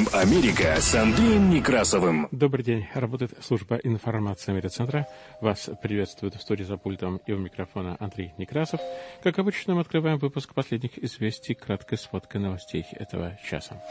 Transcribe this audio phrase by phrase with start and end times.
[0.00, 2.28] Прайм-тайм Америка с Андреем Некрасовым.
[2.30, 2.86] Добрый день.
[2.94, 5.06] Работает служба информации медиацентра.
[5.40, 8.80] Вас приветствует в студии за пультом и у микрофона Андрей Некрасов.
[9.22, 13.82] Как обычно, мы открываем выпуск последних известий краткой сводкой новостей этого часа.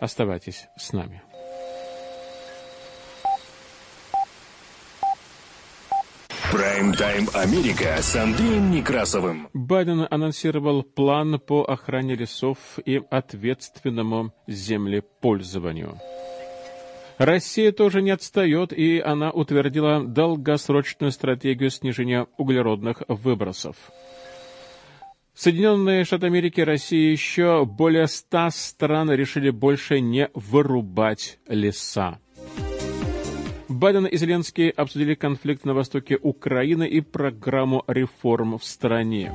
[0.00, 1.22] Оставайтесь с нами.
[6.54, 9.48] Прайм-тайм Америка с Андреем Некрасовым.
[9.52, 15.98] Байден анонсировал план по охране лесов и ответственному землепользованию.
[17.18, 23.74] Россия тоже не отстает, и она утвердила долгосрочную стратегию снижения углеродных выбросов.
[25.34, 32.20] Соединенные Штаты Америки, Россия и еще более ста стран решили больше не вырубать леса.
[33.68, 39.34] Байден и Зеленский обсудили конфликт на востоке Украины и программу реформ в стране.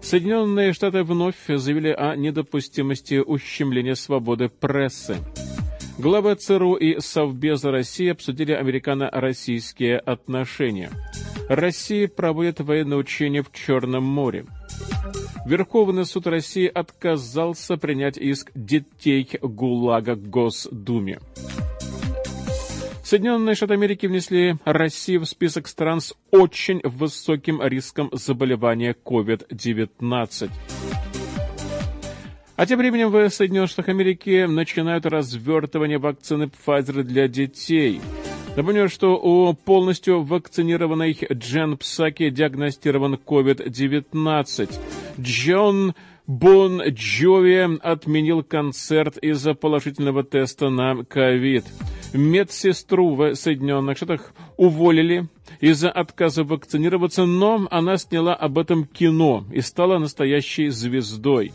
[0.00, 5.16] Соединенные Штаты вновь заявили о недопустимости ущемления свободы прессы.
[5.98, 10.90] Главы ЦРУ и Совбеза России обсудили американо-российские отношения.
[11.48, 14.46] Россия проводит военные учения в Черном море.
[15.46, 21.20] Верховный суд России отказался принять иск детей ГУЛАГа Госдуме.
[23.06, 30.50] Соединенные Штаты Америки внесли Россию в список стран с очень высоким риском заболевания COVID-19.
[32.56, 38.00] А тем временем в Соединенных Штатах Америки начинают развертывание вакцины Pfizer для детей.
[38.56, 44.68] Напомню, что у полностью вакцинированной Джен Псаки диагностирован COVID-19.
[45.20, 45.94] Джон
[46.26, 51.64] Бон Джови отменил концерт из-за положительного теста на ковид.
[52.12, 55.28] Медсестру в Соединенных Штатах уволили
[55.60, 61.52] из-за отказа вакцинироваться, но она сняла об этом кино и стала настоящей звездой.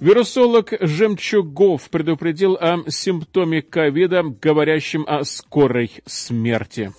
[0.00, 6.92] Вирусолог Жемчугов предупредил о симптоме ковида, говорящем о скорой смерти.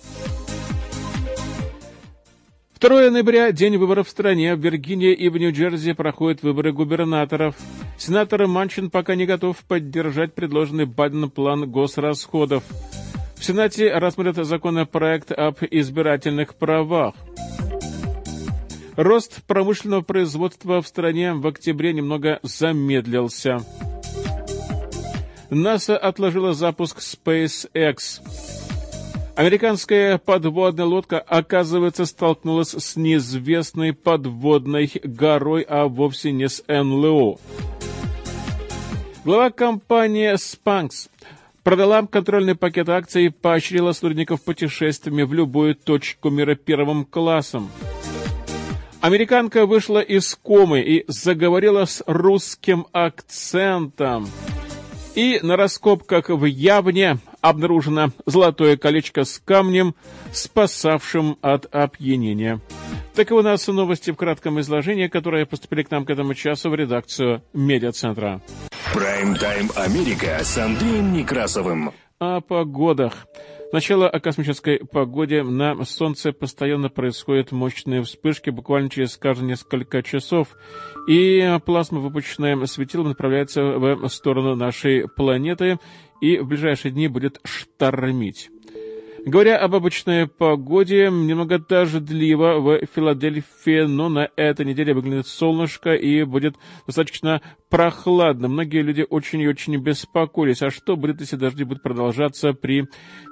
[2.80, 4.56] 2 ноября– день выборов в стране.
[4.56, 7.54] В Виргинии и в Нью-Джерси проходят выборы губернаторов.
[7.98, 12.64] Сенатор Манчин пока не готов поддержать предложенный Байден план госрасходов.
[13.36, 17.14] В Сенате рассмотрят законопроект об избирательных правах.
[18.96, 23.58] Рост промышленного производства в стране в октябре немного замедлился.
[25.50, 28.22] НАСА отложила запуск SpaceX.
[29.36, 37.38] Американская подводная лодка, оказывается, столкнулась с неизвестной подводной горой, а вовсе не с НЛО.
[39.24, 41.08] Глава компании «Спанкс»
[41.62, 47.70] продала контрольный пакет акций и поощрила сотрудников путешествиями в любую точку мира первым классом.
[49.00, 54.28] Американка вышла из комы и заговорила с русским акцентом.
[55.14, 59.94] И на раскопках в Явне обнаружено золотое колечко с камнем,
[60.32, 62.60] спасавшим от опьянения.
[63.14, 66.74] Таковы у нас новости в кратком изложении, которые поступили к нам к этому часу в
[66.74, 68.40] редакцию Медиацентра.
[68.94, 71.92] Прайм-тайм Америка с Андреем Некрасовым.
[72.18, 73.26] О погодах.
[73.70, 75.44] Сначала о космической погоде.
[75.44, 80.48] На Солнце постоянно происходят мощные вспышки, буквально через каждые несколько часов.
[81.08, 85.78] И плазма, выпущенная светилом, направляется в сторону нашей планеты
[86.20, 88.50] и в ближайшие дни будет штормить.
[89.26, 96.24] Говоря об обычной погоде, немного дождливо в Филадельфии, но на этой неделе выглянет солнышко и
[96.24, 98.48] будет достаточно прохладно.
[98.48, 100.62] Многие люди очень и очень беспокоились.
[100.62, 102.86] А что будет, если дожди будут продолжаться при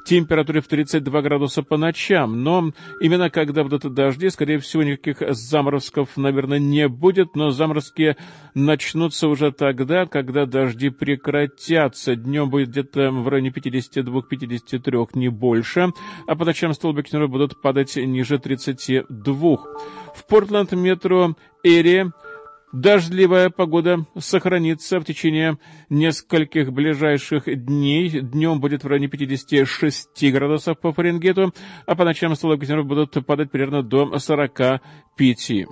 [0.07, 2.43] температуре в 32 градуса по ночам?
[2.43, 7.35] Но именно когда будут дожди, скорее всего, никаких заморозков, наверное, не будет.
[7.35, 8.17] Но заморозки
[8.55, 12.15] начнутся уже тогда, когда дожди прекратятся.
[12.15, 15.78] Днем будет где-то в районе 52-53, не больше.
[16.27, 19.57] А по ночам столбики будут падать ниже 32.
[20.15, 22.13] В Портленд метро Эри
[22.73, 25.59] Дождливая погода сохранится в течение
[25.89, 28.21] нескольких ближайших дней.
[28.21, 31.55] Днем будет в районе 56 градусов по Фаренгейту,
[31.87, 35.67] а по ночам столбики будут падать примерно до 45.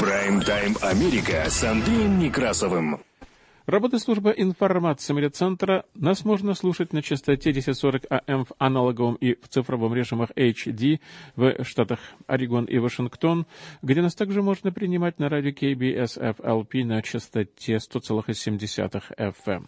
[0.00, 3.00] Прайм-тайм Америка с Андреем Некрасовым.
[3.66, 5.84] Работает служба информации медиацентра.
[5.94, 11.00] Нас можно слушать на частоте 1040 АМ в аналоговом и в цифровом режимах HD
[11.36, 13.46] в штатах Орегон и Вашингтон,
[13.82, 19.66] где нас также можно принимать на радио KBS FLP на частоте 100,7 FM.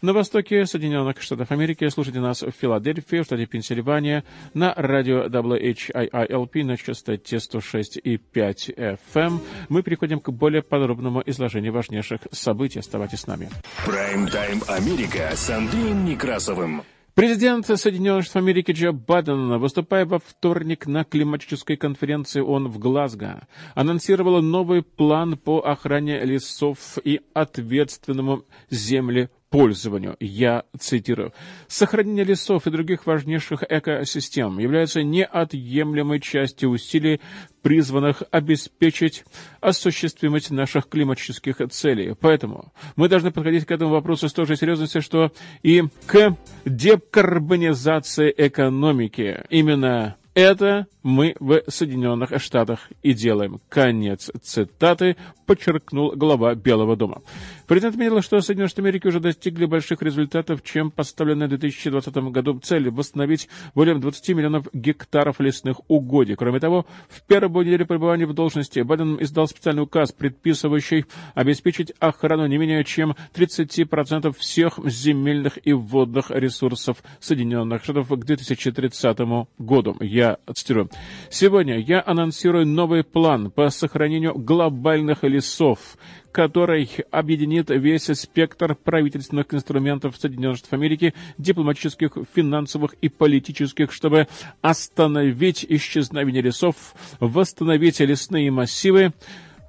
[0.00, 4.22] На востоке Соединенных Штатов Америки слушайте нас в Филадельфии, в штате Пенсильвания,
[4.54, 9.40] на радио WHIILP на частоте 106,5 FM.
[9.68, 12.78] Мы переходим к более подробному изложению важнейших событий.
[12.78, 13.50] Оставайтесь с нами.
[13.84, 16.84] Прайм-тайм Америка с Андреем Некрасовым.
[17.14, 23.48] Президент Соединенных Штатов Америки Джо Байден, выступая во вторник на климатической конференции ООН в Глазго,
[23.74, 30.16] анонсировал новый план по охране лесов и ответственному земле пользованию.
[30.20, 31.32] Я цитирую.
[31.66, 37.20] «Сохранение лесов и других важнейших экосистем является неотъемлемой частью усилий,
[37.62, 39.24] призванных обеспечить
[39.60, 42.14] осуществимость наших климатических целей.
[42.18, 48.32] Поэтому мы должны подходить к этому вопросу с той же серьезностью, что и к декарбонизации
[48.36, 49.44] экономики.
[49.50, 53.60] Именно это мы в Соединенных Штатах и делаем.
[53.68, 57.22] Конец цитаты, подчеркнул глава Белого дома.
[57.66, 62.60] Президент отметил, что Соединенные Штаты Америки уже достигли больших результатов, чем поставленная в 2020 году
[62.60, 66.36] цель восстановить более 20 миллионов гектаров лесных угодий.
[66.36, 72.46] Кроме того, в первую неделю пребывания в должности Байден издал специальный указ, предписывающий обеспечить охрану
[72.46, 79.18] не менее чем 30% всех земельных и водных ресурсов Соединенных Штатов к 2030
[79.58, 79.96] году.
[80.00, 80.90] Я цитирую.
[81.30, 85.96] Сегодня я анонсирую новый план по сохранению глобальных лесов,
[86.32, 94.28] который объединит весь спектр правительственных инструментов Соединенных Штатов Америки, дипломатических, финансовых и политических, чтобы
[94.60, 99.12] остановить исчезновение лесов, восстановить лесные массивы,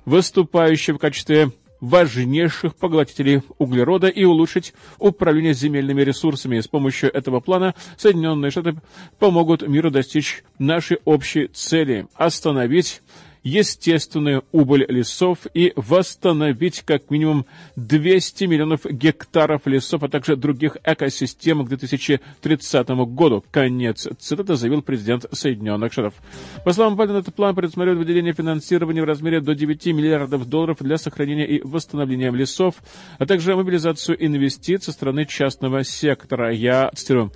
[0.05, 6.59] выступающие в качестве важнейших поглотителей углерода и улучшить управление земельными ресурсами.
[6.59, 8.75] С помощью этого плана Соединенные Штаты
[9.17, 13.01] помогут миру достичь нашей общей цели– остановить
[13.43, 17.45] естественную убыль лесов и восстановить как минимум
[17.75, 23.43] 200 миллионов гектаров лесов, а также других экосистем к 2030 году.
[23.51, 26.15] Конец цитаты заявил президент Соединенных Штатов.
[26.65, 30.97] По словам Байдена, этот план предусматривает выделение финансирования в размере до 9 миллиардов долларов для
[30.97, 32.75] сохранения и восстановления лесов,
[33.17, 36.51] а также мобилизацию инвестиций со стороны частного сектора.
[36.51, 37.31] Я цитирую.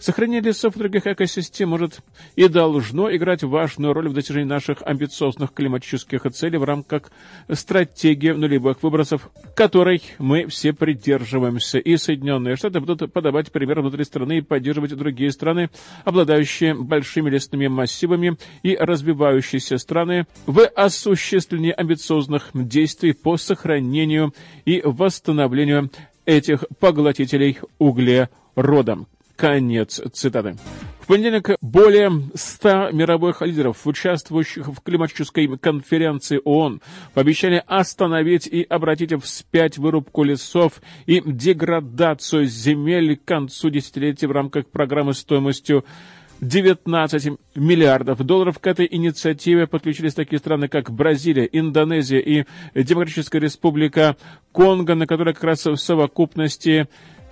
[0.00, 2.00] Сохранение лесов и других экосистем может
[2.36, 7.10] и должно играть важную роль в достижении наших амбициозных климатических целей в рамках
[7.52, 11.78] стратегии нулевых выбросов, которой мы все придерживаемся.
[11.78, 15.70] И Соединенные Штаты будут подавать пример внутри страны и поддерживать другие страны,
[16.04, 24.34] обладающие большими лесными массивами и развивающиеся страны в осуществлении амбициозных действий по сохранению
[24.64, 25.90] и восстановлению
[26.26, 28.98] этих поглотителей углерода.
[29.38, 30.56] Конец цитаты.
[30.98, 36.82] В понедельник более 100 мировых лидеров, участвующих в климатической конференции ООН,
[37.14, 44.66] пообещали остановить и обратить вспять вырубку лесов и деградацию земель к концу десятилетия в рамках
[44.66, 45.84] программы стоимостью
[46.40, 52.44] 19 миллиардов долларов к этой инициативе подключились такие страны, как Бразилия, Индонезия и
[52.74, 54.16] Демократическая Республика
[54.50, 56.88] Конго, на которой как раз в совокупности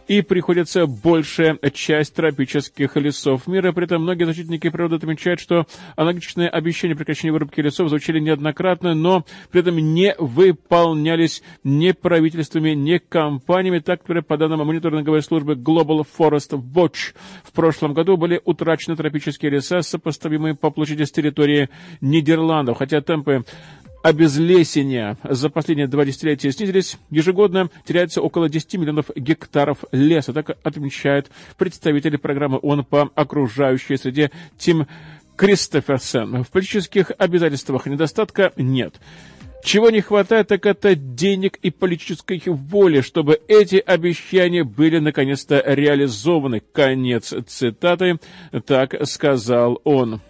[0.09, 3.73] и приходится большая часть тропических лесов мира.
[3.73, 5.67] При этом многие защитники природы отмечают, что
[5.97, 12.99] аналогичные обещания прекращения вырубки лесов звучали неоднократно, но при этом не выполнялись ни правительствами, ни
[12.99, 13.81] компаниями.
[13.81, 19.53] Так, например, по данным мониторинговой службы Global Forest Watch, в прошлом году были утрачены тропические
[19.53, 21.69] леса, сопоставимые по площади с территорией
[22.01, 23.45] Нидерландов, хотя темпы
[24.07, 30.33] обезлесения за последние два десятилетия снизились, ежегодно теряется около 10 миллионов гектаров леса.
[30.33, 34.87] Так отмечает представитель программы ООН по окружающей среде Тим
[35.35, 36.45] Кристоферсен.
[36.45, 38.95] В политических обязательствах недостатка нет.
[39.65, 46.63] Чего не хватает, так это денег и политической воли, чтобы эти обещания были наконец-то реализованы.
[46.73, 48.21] Конец цитаты,
[48.67, 50.21] так сказал он.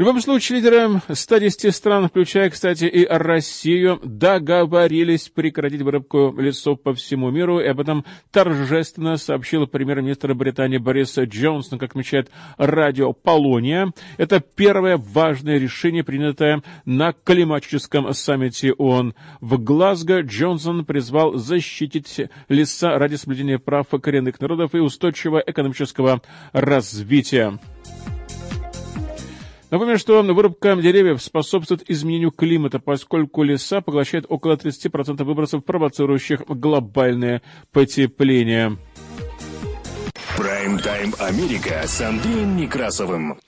[0.00, 6.94] В любом случае, лидеры 110 стран, включая, кстати, и Россию, договорились прекратить вырубку лесов по
[6.94, 13.92] всему миру, и об этом торжественно сообщил премьер-министр Британии Борис Джонсон, как отмечает радио Полония.
[14.16, 19.14] Это первое важное решение, принятое на климатическом саммите ООН.
[19.42, 26.22] В Глазго Джонсон призвал защитить леса ради соблюдения прав коренных народов и устойчивого экономического
[26.54, 27.58] развития.
[29.70, 37.40] Напомню, что вырубка деревьев способствует изменению климата, поскольку леса поглощают около 30% выбросов, провоцирующих глобальное
[37.70, 38.78] потепление.
[40.36, 43.38] Прайм-тайм Америка с Андреем Некрасовым.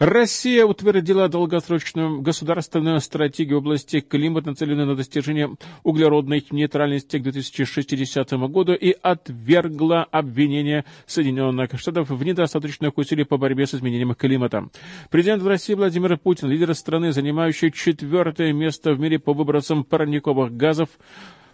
[0.00, 8.32] Россия утвердила долгосрочную государственную стратегию в области климата, нацеленную на достижение углеродной нейтральности к 2060
[8.48, 14.70] году и отвергла обвинения Соединенных Штатов в недостаточных усилиях по борьбе с изменением климата.
[15.10, 20.88] Президент России Владимир Путин, лидер страны, занимающий четвертое место в мире по выбросам парниковых газов,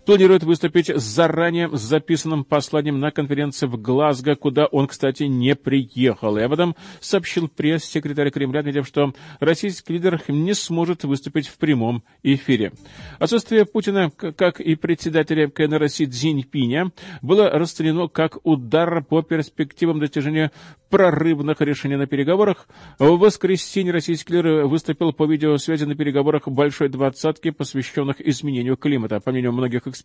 [0.07, 6.39] планирует выступить с заранее записанным посланием на конференции в Глазго, куда он, кстати, не приехал.
[6.39, 12.05] И об этом сообщил пресс-секретарь Кремля, отметив, что российский лидер не сможет выступить в прямом
[12.23, 12.73] эфире.
[13.19, 20.53] Отсутствие Путина, как и председателя КНР Си Цзиньпиня, было расценено как удар по перспективам достижения
[20.89, 22.69] прорывных решений на переговорах.
[23.01, 29.19] В воскресенье российский лидер выступил по видеосвязи на переговорах Большой Двадцатки, посвященных изменению климата.
[29.19, 29.96] По мнению многих экспертов,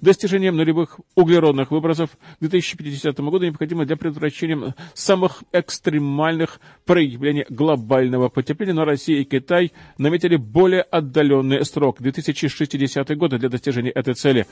[0.00, 8.74] достижение нулевых углеродных выбросов к 2050 году необходимо для предотвращения самых экстремальных проявлений глобального потепления,
[8.74, 14.46] но Россия и Китай наметили более отдаленный срок– 2060 год для достижения этой цели.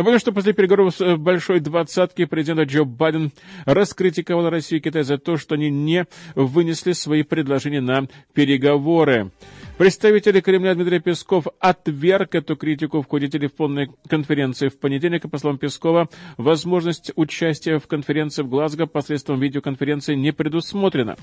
[0.00, 3.32] Напомню, что после переговоров с э, Большой Двадцатки президент Джо Байден
[3.66, 9.30] раскритиковал Россию и Китай за то, что они не вынесли свои предложения на переговоры.
[9.80, 15.24] Представитель Кремля Дмитрий Песков отверг эту критику в ходе телефонной конференции в понедельник.
[15.24, 21.16] И, по словам Пескова, возможность участия в конференции в Глазго посредством видеоконференции не предусмотрена.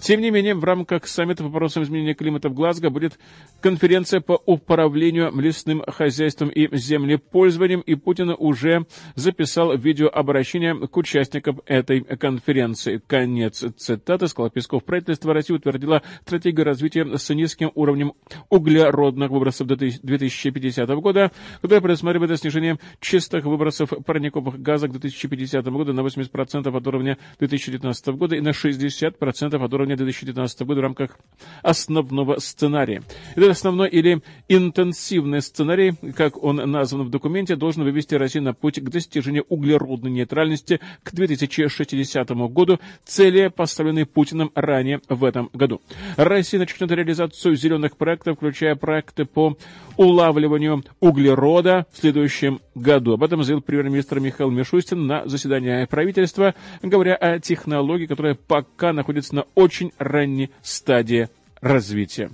[0.00, 3.18] Тем не менее, в рамках саммита по вопросам изменения климата в Глазго будет
[3.60, 12.02] конференция по управлению лесным хозяйством и землепользованием, и Путин уже записал видеообращение к участникам этой
[12.02, 13.00] конференции.
[13.06, 14.84] Конец цитаты, сказал Песков.
[14.84, 18.14] Правительство России утвердило стратегию развития с низким уровнем
[18.48, 21.30] углеродных выбросов до 2050 года,
[21.60, 28.06] которая предусматривает снижение чистых выбросов парниковых газов к 2050 году на 80% от уровня 2019
[28.08, 31.18] года и на 60% от уровня 2019 года в рамках
[31.62, 33.02] основного сценария.
[33.34, 38.80] Этот основной или интенсивный сценарий, как он назван в документе, должен вывести Россию на путь
[38.80, 45.80] к достижению углеродной нейтральности к 2060 году, цели, поставленные Путиным ранее в этом году.
[46.16, 49.56] Россия начнет реализацию зеленых проектов, включая проекты по
[49.96, 53.14] улавливанию углерода в следующем году.
[53.14, 59.34] Об этом заявил премьер-министр Михаил Мишустин на заседании правительства, говоря о технологии, которая пока находится
[59.34, 61.28] на очень ранней стадии
[61.60, 62.30] развития.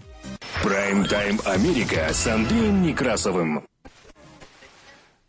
[0.62, 3.67] Прайм-тайм Америка с Андреем Некрасовым.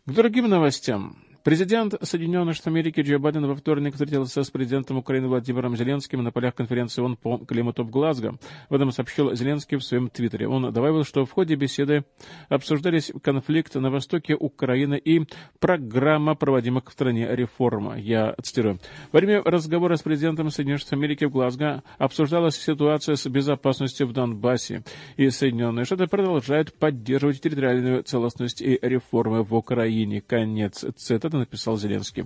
[0.06, 1.16] К другим новостям.
[1.44, 6.32] Президент Соединенных Штатов Америки Джо Байден во вторник встретился с президентом Украины Владимиром Зеленским на
[6.32, 8.38] полях конференции ООН по климату в Глазго.
[8.70, 10.48] В этом сообщил Зеленский в своем твиттере.
[10.48, 12.06] Он добавил, что в ходе беседы
[12.48, 15.26] обсуждались конфликт на востоке Украины и
[15.60, 17.98] программа проводимых в стране реформа.
[17.98, 18.78] Я цитирую.
[19.12, 24.14] Во время разговора с президентом Соединенных Штатов Америки в Глазго обсуждалась ситуация с безопасностью в
[24.14, 24.82] Донбассе,
[25.18, 30.22] и Соединенные Штаты продолжают поддерживать территориальную целостность и реформы в Украине.
[30.22, 32.24] Конец цитаты это написал Зеленский.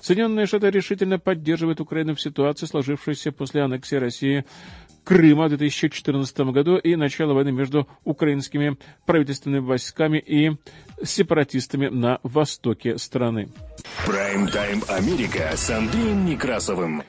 [0.00, 4.44] Соединенные Штаты решительно поддерживают Украину в ситуации, сложившейся после аннексии России
[5.02, 8.76] Крыма в 2014 году и начала войны между украинскими
[9.06, 10.52] правительственными войсками и
[11.02, 13.48] сепаратистами на востоке страны.
[14.06, 17.02] Прайм-тайм Америка с Андреем Некрасовым.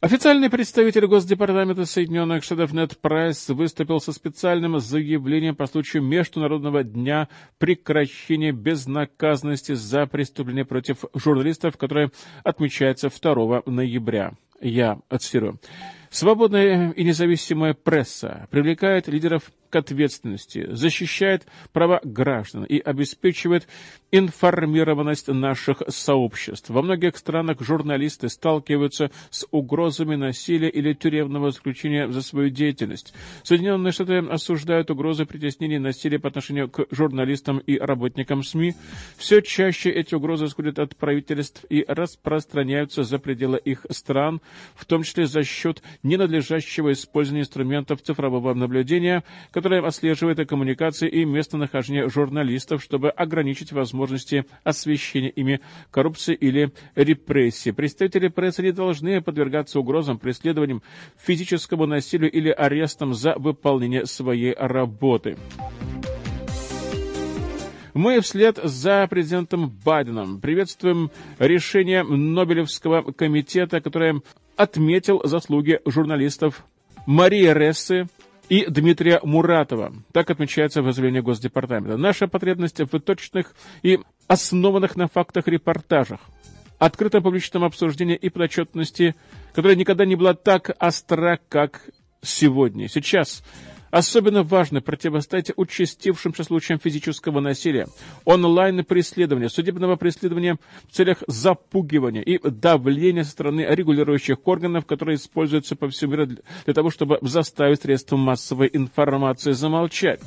[0.00, 7.28] Официальный представитель Госдепартамента Соединенных Штатов Нед Прайс выступил со специальным заявлением по случаю Международного дня
[7.56, 12.10] прекращения безнаказанности за преступления против журналистов, которое
[12.44, 14.34] отмечается 2 ноября.
[14.60, 15.58] Я цитирую.
[16.10, 23.66] Свободная и независимая пресса привлекает лидеров ответственности, защищает права граждан и обеспечивает
[24.12, 26.70] информированность наших сообществ.
[26.70, 33.12] Во многих странах журналисты сталкиваются с угрозами насилия или тюремного заключения за свою деятельность.
[33.42, 38.74] Соединенные Штаты осуждают угрозы притеснения и насилия по отношению к журналистам и работникам СМИ.
[39.16, 44.40] Все чаще эти угрозы исходят от правительств и распространяются за пределы их стран,
[44.74, 49.24] в том числе за счет ненадлежащего использования инструментов цифрового наблюдения,
[49.66, 57.72] которое отслеживает коммуникации и местонахождение журналистов, чтобы ограничить возможности освещения ими коррупции или репрессии.
[57.72, 60.82] Представители прессы не должны подвергаться угрозам, преследованиям,
[61.18, 65.36] физическому насилию или арестам за выполнение своей работы.
[67.92, 74.20] Мы вслед за президентом Байденом приветствуем решение Нобелевского комитета, которое
[74.56, 76.64] отметил заслуги журналистов
[77.06, 78.06] Марии Рессы,
[78.48, 79.92] и Дмитрия Муратова.
[80.12, 81.96] Так отмечается в заявлении Госдепартамента.
[81.96, 83.98] Наша потребность в точных и
[84.28, 86.20] основанных на фактах репортажах,
[86.78, 89.14] открытом публичном обсуждении и подотчетности,
[89.54, 91.88] которая никогда не была так остра, как
[92.22, 92.88] сегодня.
[92.88, 93.42] Сейчас
[93.96, 97.86] Особенно важно противостоять участившимся случаям физического насилия,
[98.26, 105.88] онлайн-преследования, судебного преследования в целях запугивания и давления со стороны регулирующих органов, которые используются по
[105.88, 110.20] всему миру для того, чтобы заставить средства массовой информации замолчать.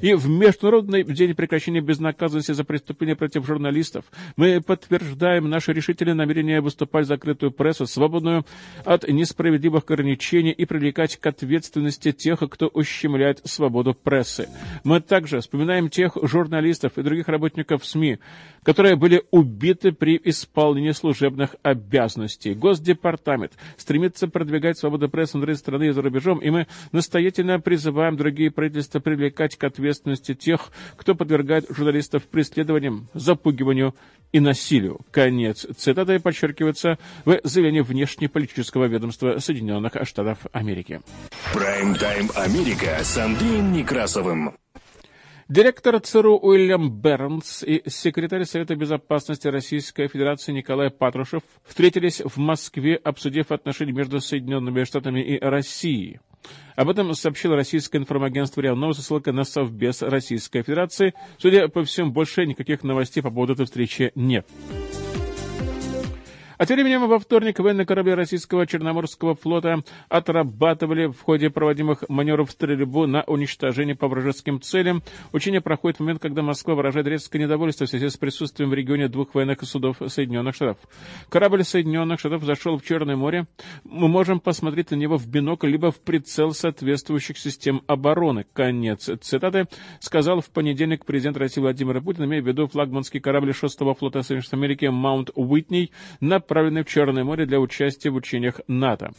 [0.00, 4.04] И в Международный день прекращения безнаказанности за преступления против журналистов
[4.36, 8.44] мы подтверждаем наше решительное намерение выступать в закрытую прессу, свободную
[8.84, 14.48] от несправедливых ограничений и привлекать к ответственности тех, кто ущемляет свободу прессы.
[14.84, 18.18] Мы также вспоминаем тех журналистов и других работников СМИ,
[18.62, 22.54] которые были убиты при исполнении служебных обязанностей.
[22.54, 28.50] Госдепартамент стремится продвигать свободу прессы внутри страны и за рубежом, и мы настоятельно призываем другие
[28.50, 33.94] правительства привлекать к ответственности тех, кто подвергает журналистов преследованиям, запугиванию
[34.32, 35.00] и насилию.
[35.10, 41.00] Конец цитаты подчеркивается в заявлении внешнеполитического ведомства Соединенных Штатов Америки.
[41.52, 44.54] Прайм-тайм Америка с Андреем Некрасовым.
[45.48, 52.96] Директор ЦРУ Уильям Бернс и секретарь Совета Безопасности Российской Федерации Николай Патрушев встретились в Москве,
[52.96, 56.18] обсудив отношения между Соединенными Штатами и Россией.
[56.74, 61.14] Об этом сообщило российское информагентство РИА Новости, ссылка на Совбез Российской Федерации.
[61.38, 64.46] Судя по всему, больше никаких новостей по поводу этой встречи нет.
[66.58, 72.50] А тем временем во вторник военные корабли российского Черноморского флота отрабатывали в ходе проводимых маневров
[72.50, 75.02] стрельбу на уничтожение по вражеским целям.
[75.32, 79.08] Учение проходит в момент, когда Москва выражает резкое недовольство в связи с присутствием в регионе
[79.08, 80.78] двух военных судов Соединенных Штатов.
[81.28, 83.46] Корабль Соединенных Штатов зашел в Черное море.
[83.84, 88.46] Мы можем посмотреть на него в бинокль, либо в прицел соответствующих систем обороны.
[88.54, 89.68] Конец цитаты
[90.00, 94.44] сказал в понедельник президент России Владимир Путин, имея в виду флагманский корабль 6-го флота Соединенных
[94.44, 99.10] Штатов Америки Маунт Уитней на отправленный в Черное море для участия в учениях НАТО.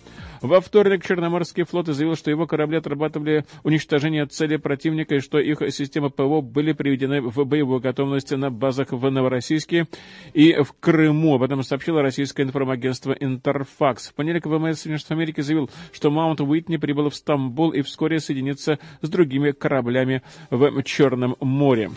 [0.41, 5.61] Во вторник Черноморский флот заявил, что его корабли отрабатывали уничтожение цели противника и что их
[5.73, 9.87] системы ПВО были приведены в боевую готовность на базах в Новороссийске
[10.33, 11.35] и в Крыму.
[11.35, 14.09] Об этом сообщило российское информагентство Интерфакс.
[14.09, 18.79] В понедельник ВМС Соединенных Америки заявил, что Маунт Уитни прибыл в Стамбул и вскоре соединится
[19.01, 21.89] с другими кораблями в Черном море.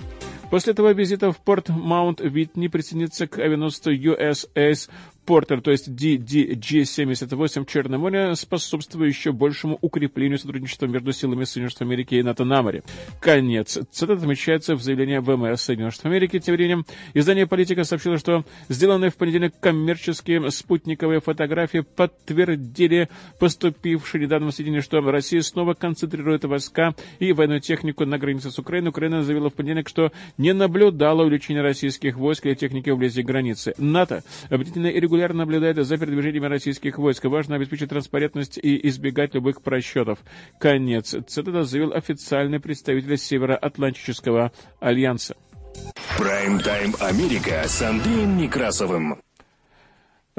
[0.50, 4.90] После этого визита в порт Маунт-Витни присоединится к авианосцу USS
[5.30, 11.70] Портер, то есть DDG-78 в Черном море, способствуя еще большему укреплению сотрудничества между силами Соединенных
[11.70, 12.82] Штатов Америки и НАТО на море.
[13.20, 13.78] Конец.
[13.92, 16.40] Цитата отмечается в заявлении ВМС Соединенных Штатов Америки.
[16.40, 24.50] Тем временем издание «Политика» сообщило, что сделанные в понедельник коммерческие спутниковые фотографии подтвердили поступившие недавно
[24.50, 28.88] сведения, что Россия снова концентрирует войска и военную технику на границе с Украиной.
[28.88, 33.74] Украина заявила в понедельник, что не наблюдала увеличения российских войск или техники вблизи границы.
[33.78, 37.24] НАТО объединенно и регулярно регулярно наблюдает за передвижениями российских войск.
[37.24, 40.18] Важно обеспечить транспарентность и избегать любых просчетов.
[40.58, 41.14] Конец.
[41.26, 45.36] Цитата заявил официальный представитель Североатлантического альянса.
[46.18, 49.20] Прайм-тайм Америка с Андреем Некрасовым.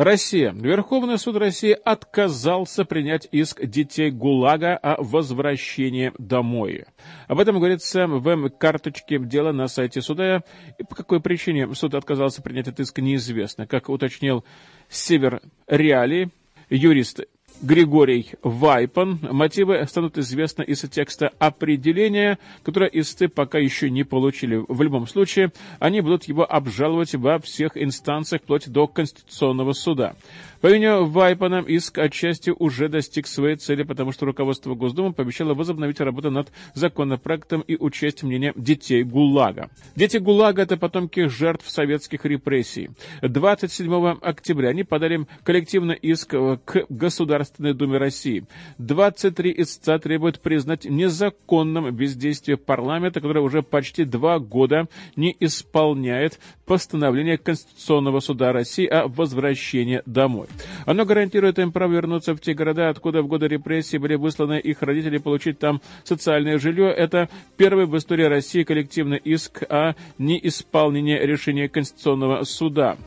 [0.04, 0.52] Россия.
[0.52, 6.86] Верховный суд России отказался принять иск детей ГУЛАГа о возвращении домой.
[7.28, 10.42] Об этом говорится в карточке дела на сайте суда.
[10.80, 13.68] И по какой причине суд отказался принять этот иск, неизвестно.
[13.68, 14.44] Как уточнил
[14.90, 16.32] Север Реалии,
[16.72, 17.22] юрист
[17.62, 19.20] Григорий Вайпан.
[19.22, 24.64] Мотивы станут известны из текста определения, которое истцы пока еще не получили.
[24.68, 30.16] В любом случае, они будут его обжаловать во всех инстанциях, вплоть до Конституционного суда.
[30.62, 36.00] По мнению Вайпана, иск отчасти уже достиг своей цели, потому что руководство Госдумы пообещало возобновить
[36.00, 39.70] работу над законопроектом и учесть мнение детей ГУЛАГа.
[39.96, 42.92] Дети ГУЛАГа– это потомки жертв советских репрессий.
[43.24, 46.86] 27 октября они подали коллективный иск к
[47.52, 48.44] Государственной Думе России.
[48.78, 57.38] 23 истца требуют признать незаконным бездействие парламента, которое уже почти два года не исполняет постановление
[57.38, 60.48] Конституционного суда России о возвращении домой.
[60.86, 64.82] Оно гарантирует им право вернуться в те города, откуда в годы репрессий были высланы их
[64.82, 66.90] родители, получить там социальное жилье.
[66.90, 72.98] Это первый в истории России коллективный иск о неисполнении решения Конституционного суда.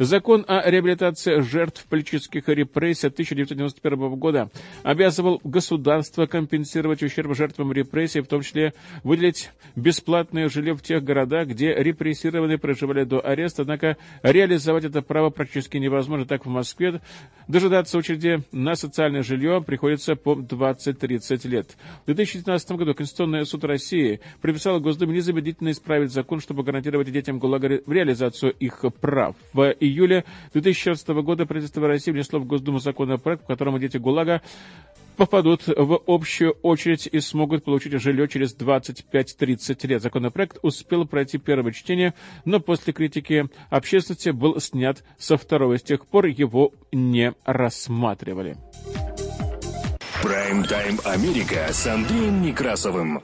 [0.00, 4.50] Закон о реабилитации жертв политических репрессий 1991 года
[4.82, 11.48] обязывал государство компенсировать ущерб жертвам репрессий, в том числе выделить бесплатное жилье в тех городах,
[11.48, 16.26] где репрессированные проживали до ареста, однако реализовать это право практически невозможно.
[16.26, 17.00] Так в Москве
[17.46, 21.76] дожидаться очереди на социальное жилье приходится по 20-30 лет.
[22.02, 27.82] В 2019 году Конституционный суд России приписал Госдуме незамедлительно исправить закон, чтобы гарантировать детям ГУЛАГа
[27.86, 29.36] реализацию их прав.
[29.52, 34.42] В июля 2016 года правительство России внесло в Госдуму законопроект, по которому дети ГУЛАГа
[35.16, 40.02] попадут в общую очередь и смогут получить жилье через 25-30 лет.
[40.02, 45.78] Законопроект успел пройти первое чтение, но после критики общественности был снят со второго.
[45.78, 48.56] С тех пор его не рассматривали.
[50.22, 53.22] Прайм-тайм Америка с Андреем Некрасовым.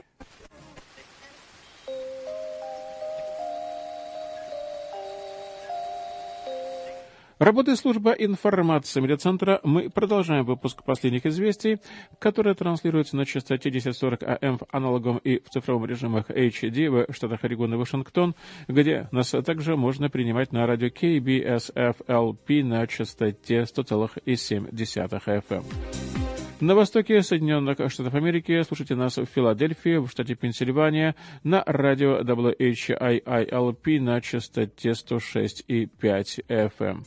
[7.40, 9.60] Работает служба информации медиацентра.
[9.64, 11.78] Мы продолжаем выпуск последних известий,
[12.18, 17.42] которые транслируются на частоте 1040 АМ в аналоговом и в цифровом режимах HD в штатах
[17.42, 18.34] Орегон и Вашингтон,
[18.68, 26.19] где нас также можно принимать на радио KBSFLP на частоте 100,7 FM.
[26.60, 34.00] На востоке Соединенных Штатов Америки слушайте нас в Филадельфии, в штате Пенсильвания, на радио WHIILP
[34.00, 37.06] на частоте 106,5 FM.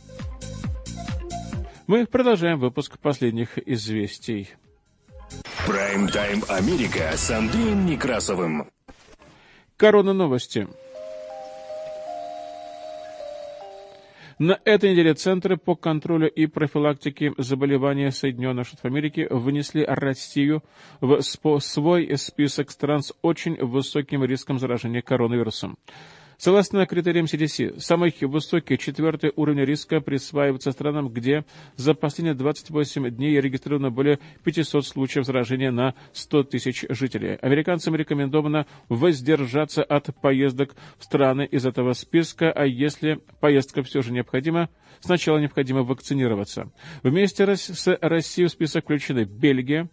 [1.85, 4.49] Мы продолжаем выпуск последних известий.
[5.67, 8.71] Прайм-тайм Америка с Андреем Некрасовым.
[9.77, 10.67] Корона новости.
[14.43, 20.65] На этой неделе Центры по контролю и профилактике заболеваний Соединенных Штатов Америки внесли Россию
[20.99, 25.77] в свой список стран с очень высоким риском заражения коронавирусом.
[26.43, 31.45] Согласно критериям CDC, самый высокий четвертый уровень риска присваивается странам, где
[31.77, 37.35] за последние 28 дней регистрировано более 500 случаев заражения на 100 тысяч жителей.
[37.35, 44.11] Американцам рекомендовано воздержаться от поездок в страны из этого списка, а если поездка все же
[44.11, 44.67] необходима,
[44.99, 46.73] сначала необходимо вакцинироваться.
[47.03, 49.87] Вместе с Россией в список включены Бельгия,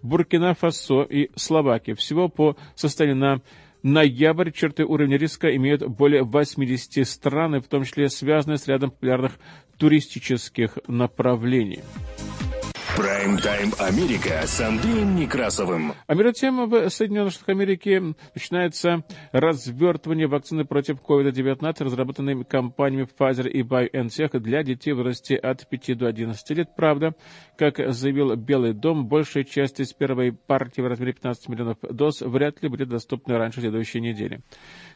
[0.00, 1.94] Буркина-Фасо и Словакия.
[1.94, 3.42] Всего по состоянию на
[3.82, 9.38] ноябрь черты уровня риска имеют более 80 стран, в том числе связанные с рядом популярных
[9.78, 11.80] туристических направлений.
[12.96, 15.94] Прайм-тайм Америка с Андреем Некрасовым.
[16.06, 23.48] А между тем в Соединенных Штатах Америки начинается развертывание вакцины против COVID-19, разработанной компаниями Pfizer
[23.48, 26.74] и BioNTech для детей в возрасте от 5 до 11 лет.
[26.74, 27.14] Правда,
[27.56, 32.62] как заявил Белый дом, большая часть из первой партии в размере 15 миллионов доз вряд
[32.62, 34.40] ли будет доступна раньше следующей недели.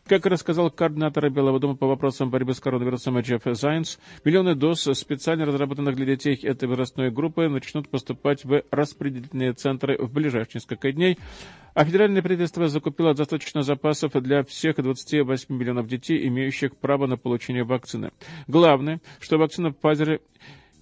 [0.07, 5.47] Как рассказал координатор Белого дома по вопросам борьбы с коронавирусом Джефф Зайнс, миллионы доз, специально
[5.47, 11.19] разработанных для детей этой возрастной группы, начнут поступать в распределительные центры в ближайшие несколько дней,
[11.73, 17.64] а федеральное правительство закупило достаточно запасов для всех 28 миллионов детей, имеющих право на получение
[17.64, 18.12] вакцины.
[18.47, 20.21] Главное, что вакцина Pfizer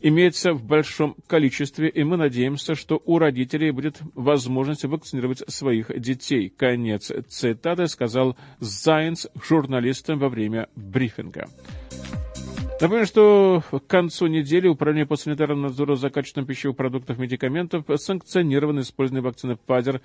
[0.03, 6.53] имеется в большом количестве, и мы надеемся, что у родителей будет возможность вакцинировать своих детей.
[6.55, 11.47] Конец цитаты сказал Зайнс журналистам во время брифинга.
[12.81, 17.85] Напомню, что к концу недели Управление по санитарному надзору за качеством пищевых продуктов и медикаментов
[17.95, 20.01] санкционировано использование вакцины Pfizer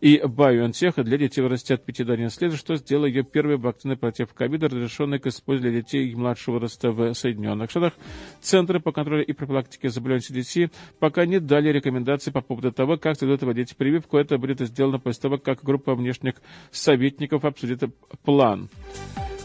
[0.00, 3.56] и BioNTech для детей в возрасте от 5 до 11 лет, что сделало ее первой
[3.56, 7.94] вакциной против ковида, разрешенной к использованию для детей младшего возраста в Соединенных Штатах.
[8.40, 13.16] Центры по контролю и профилактике заболеваний CDC пока не дали рекомендации по поводу того, как
[13.16, 14.16] следует вводить прививку.
[14.16, 16.34] Это будет сделано после того, как группа внешних
[16.70, 17.82] советников обсудит
[18.24, 18.68] план.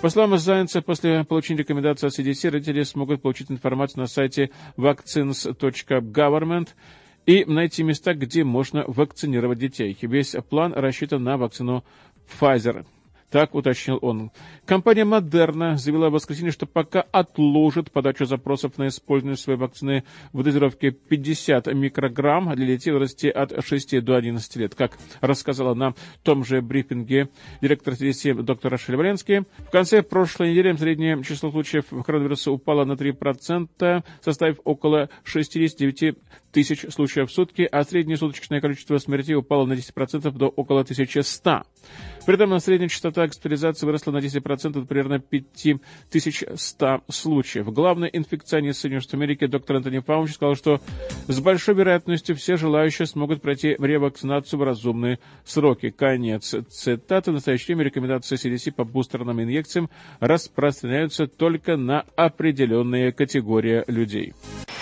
[0.01, 6.69] По словам Зайнца, после получения рекомендации от CDC родители смогут получить информацию на сайте vaccines.government
[7.25, 9.97] и найти места, где можно вакцинировать детей.
[10.01, 11.83] Весь план рассчитан на вакцину
[12.39, 12.85] Pfizer.
[13.29, 14.31] Так уточнил он.
[14.65, 20.43] Компания Moderna заявила в воскресенье, что пока отложит подачу запросов на использование своей вакцины в
[20.43, 24.75] дозировке 50 микрограмм для детей в возрасте от 6 до 11 лет.
[24.75, 27.29] Как рассказала на том же брифинге
[27.61, 32.93] директор CDC доктор Рашель Валенский, в конце прошлой недели среднее число случаев коронавируса упало на
[32.93, 36.15] 3%, составив около 69
[36.51, 41.63] тысяч случаев в сутки, а среднее суточное количество смертей упало на 10% до около 1100.
[42.25, 47.71] При этом средняя частота частота госпитализации выросла на 10%, это примерно 5100 случаев.
[47.71, 50.81] Главный инфекционист Соединенных Штатов Америки доктор Антони Фаунч сказал, что
[51.27, 55.89] с большой вероятностью все желающие смогут пройти ревакцинацию в разумные сроки.
[55.91, 57.31] Конец цитаты.
[57.31, 64.33] В настоящее время рекомендации CDC по бустерным инъекциям распространяются только на определенные категории людей.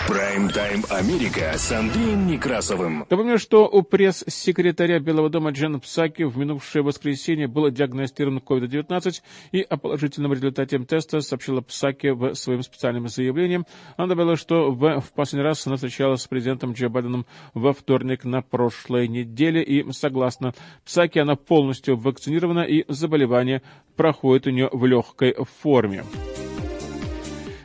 [0.08, 3.06] Прайм-тайм Америка с Андреем Некрасовым.
[3.10, 9.22] Напомню, что у пресс-секретаря Белого дома Джен Псаки в минувшее воскресенье было диагностировано COVID-19
[9.54, 13.64] и о положительном результате теста сообщила Псаки в своем специальном заявлении.
[13.96, 18.26] Она добавила, что в, в последний раз она встречалась с президентом Джо Байденом во вторник
[18.26, 23.62] на прошлой неделе и, согласно Псаки, она полностью вакцинирована и заболевание
[23.96, 26.04] проходит у нее в легкой форме.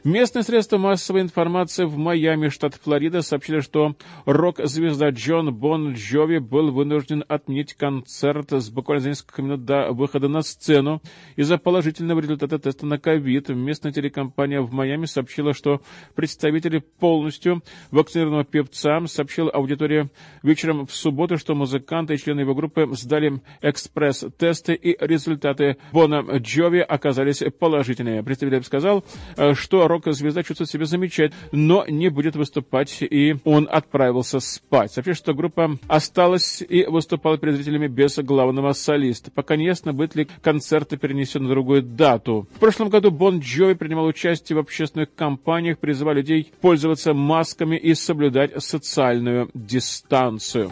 [0.04, 6.70] Местные средства массовой информации в Майами, штат Флорида, сообщили, что рок-звезда Джон Бон Джови был
[6.70, 11.02] вынужден отменить концерт с буквально за несколько минут до выхода на сцену
[11.34, 13.48] из-за положительного результата теста на ковид.
[13.48, 15.80] Местная телекомпания в Майами сообщила, что
[16.14, 20.10] представители полностью вакцинированного певца сообщил аудитории
[20.44, 26.78] вечером в субботу, что музыканты и члены его группы сдали экспресс-тесты, и результаты Бона Джови
[26.78, 28.20] оказались положительными.
[28.20, 29.04] Представитель сказал,
[29.36, 34.92] э, что рок-звезда чувствует себя замечательно, но не будет выступать, и он отправился спать.
[34.92, 39.30] Сообщает, что группа осталась и выступала перед зрителями без главного солиста.
[39.30, 42.46] Пока не ясно, будет ли концерт перенесен на другую дату.
[42.54, 47.94] В прошлом году Бон Джови принимал участие в общественных кампаниях, призывая людей пользоваться масками и
[47.94, 50.70] соблюдать социальную дистанцию.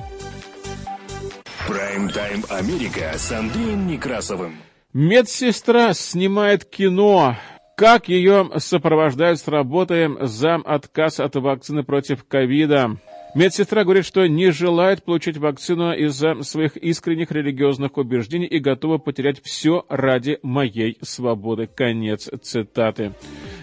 [1.68, 4.56] Прайм-тайм Америка с Андреем Некрасовым.
[4.92, 7.36] Медсестра снимает кино
[7.76, 12.96] как ее сопровождают с работы за отказ от вакцины против ковида?
[13.34, 19.42] Медсестра говорит, что не желает получить вакцину из-за своих искренних религиозных убеждений и готова потерять
[19.42, 21.66] все ради моей свободы.
[21.66, 23.12] Конец цитаты.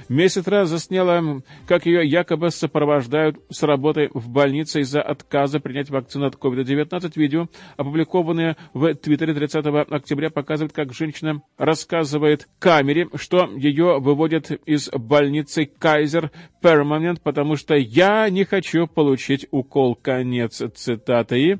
[0.09, 6.35] Медсестра засняла, как ее якобы сопровождают с работы в больнице из-за отказа принять вакцину от
[6.35, 7.11] COVID-19.
[7.15, 14.89] Видео, опубликованное в Твиттере 30 октября, показывает, как женщина рассказывает камере, что ее выводят из
[14.89, 19.95] больницы Кайзер Перманент, потому что я не хочу получить укол.
[19.95, 21.39] Конец цитаты.
[21.39, 21.57] И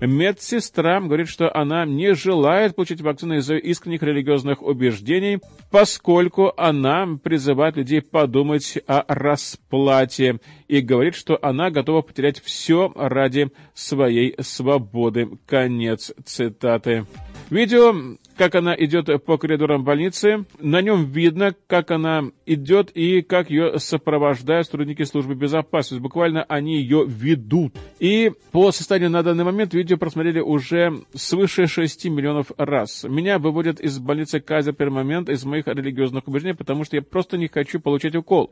[0.00, 7.76] медсестра говорит, что она не желает получить вакцину из-за искренних религиозных убеждений, поскольку она призывает
[7.84, 15.28] людей подумать о расплате и говорит, что она готова потерять все ради своей свободы.
[15.46, 17.06] Конец цитаты.
[17.50, 20.44] Видео как она идет по коридорам больницы.
[20.58, 26.02] На нем видно, как она идет и как ее сопровождают сотрудники службы безопасности.
[26.02, 27.74] Буквально они ее ведут.
[27.98, 33.04] И по состоянию на данный момент видео просмотрели уже свыше 6 миллионов раз.
[33.04, 37.48] Меня выводят из больницы Казер пермомент из моих религиозных убеждений, потому что я просто не
[37.48, 38.50] хочу получить укол.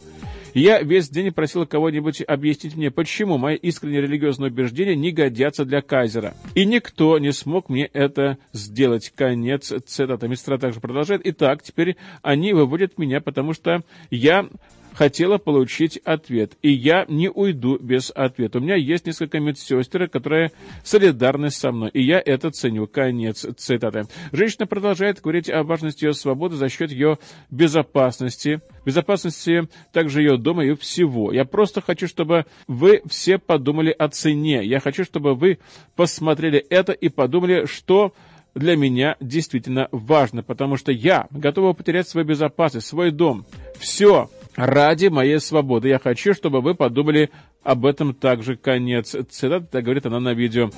[0.55, 5.81] Я весь день просил кого-нибудь объяснить мне, почему мои искренние религиозные убеждения не годятся для
[5.81, 6.35] Казера.
[6.55, 9.13] И никто не смог мне это сделать.
[9.15, 10.29] Конец цитата.
[10.29, 11.23] Медсестра также продолжает.
[11.25, 14.49] Итак, теперь они выводят меня, потому что я
[14.95, 18.59] хотела получить ответ, и я не уйду без ответа.
[18.59, 20.53] У меня есть несколько медсестер, которые
[20.85, 22.87] солидарны со мной, и я это ценю.
[22.87, 24.05] Конец цитаты.
[24.33, 27.19] Женщина продолжает говорить о важности ее свободы за счет ее
[27.51, 31.33] безопасности, безопасности также ее дома и всего.
[31.33, 34.65] Я просто хочу, чтобы вы все подумали о цене.
[34.65, 35.59] Я хочу, чтобы вы
[35.97, 38.15] посмотрели это и подумали, что
[38.55, 43.47] для меня действительно важно, потому что я готова потерять свою безопасность, свой дом,
[43.79, 45.89] все ради моей свободы.
[45.89, 47.31] Я хочу, чтобы вы подумали
[47.63, 48.57] об этом также.
[48.57, 50.71] Конец цитаты, говорит она на видео.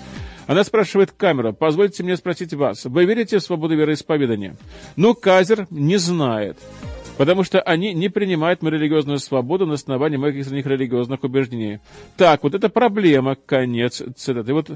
[0.46, 4.56] Она спрашивает камера, позвольте мне спросить вас, вы верите в свободу вероисповедания?
[4.96, 6.58] Ну, Казер не знает
[7.16, 11.80] потому что они не принимают мою религиозную свободу на основании моих искренних религиозных убеждений.
[12.16, 14.52] Так, вот это проблема, конец цитаты.
[14.52, 14.70] Вот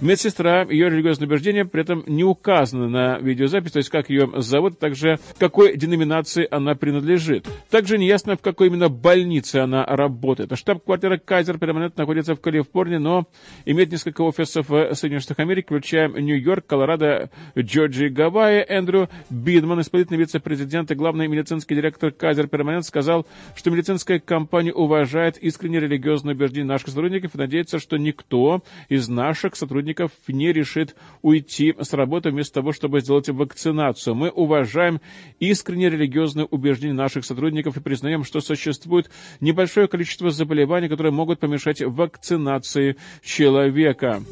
[0.00, 4.78] медсестра, ее религиозные убеждения при этом не указаны на видеозаписи, то есть как ее зовут,
[4.78, 7.46] также какой деноминации она принадлежит.
[7.70, 10.56] Также неясно, в какой именно больнице она работает.
[10.56, 13.26] Штаб-квартира Кайзер перманентно находится в Калифорнии, но
[13.64, 18.62] имеет несколько офисов в Соединенных Штатах Америки, включая Нью-Йорк, Колорадо, Джорджия, Гавайи.
[18.68, 25.36] Эндрю Бидман, исполнительный вице-президент и главный медицинский директор Казер Перманент сказал, что медицинская компания уважает
[25.36, 31.74] искренне религиозное убеждение наших сотрудников и надеется, что никто из наших сотрудников не решит уйти
[31.78, 34.14] с работы вместо того, чтобы сделать вакцинацию.
[34.14, 35.00] Мы уважаем
[35.40, 41.82] искренне религиозное убеждение наших сотрудников и признаем, что существует небольшое количество заболеваний, которые могут помешать
[41.82, 44.22] вакцинации человека.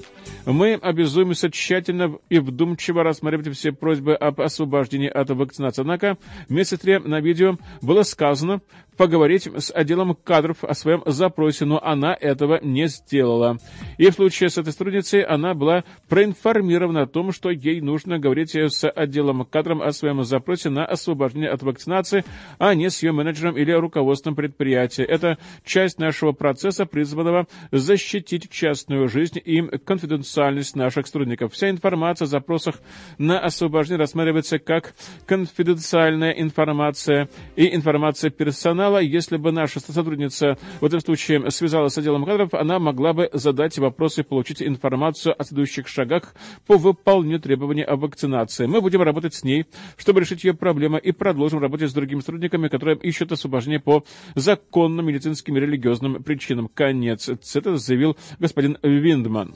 [0.46, 5.80] Мы обязуемся тщательно и вдумчиво рассматривать все просьбы об освобождении от вакцинации.
[5.82, 6.16] Однако
[6.48, 7.39] в медсестре на видео
[7.80, 8.60] было сказано,
[9.00, 13.56] поговорить с отделом кадров о своем запросе, но она этого не сделала.
[13.96, 18.54] И в случае с этой сотрудницей она была проинформирована о том, что ей нужно говорить
[18.54, 22.26] с отделом кадров о своем запросе на освобождение от вакцинации,
[22.58, 25.04] а не с ее менеджером или руководством предприятия.
[25.04, 31.54] Это часть нашего процесса, призванного защитить частную жизнь и конфиденциальность наших сотрудников.
[31.54, 32.74] Вся информация о запросах
[33.16, 34.92] на освобождение рассматривается как
[35.24, 38.98] конфиденциальная информация и информация персонала, материала.
[38.98, 43.78] Если бы наша сотрудница в этом случае связалась с отделом кадров, она могла бы задать
[43.78, 46.34] вопросы и получить информацию о следующих шагах
[46.66, 48.66] по выполнению требований о вакцинации.
[48.66, 52.68] Мы будем работать с ней, чтобы решить ее проблемы, и продолжим работать с другими сотрудниками,
[52.68, 56.68] которые ищут освобождение по законным медицинским и религиозным причинам.
[56.68, 59.54] Конец цитаты заявил господин Виндман.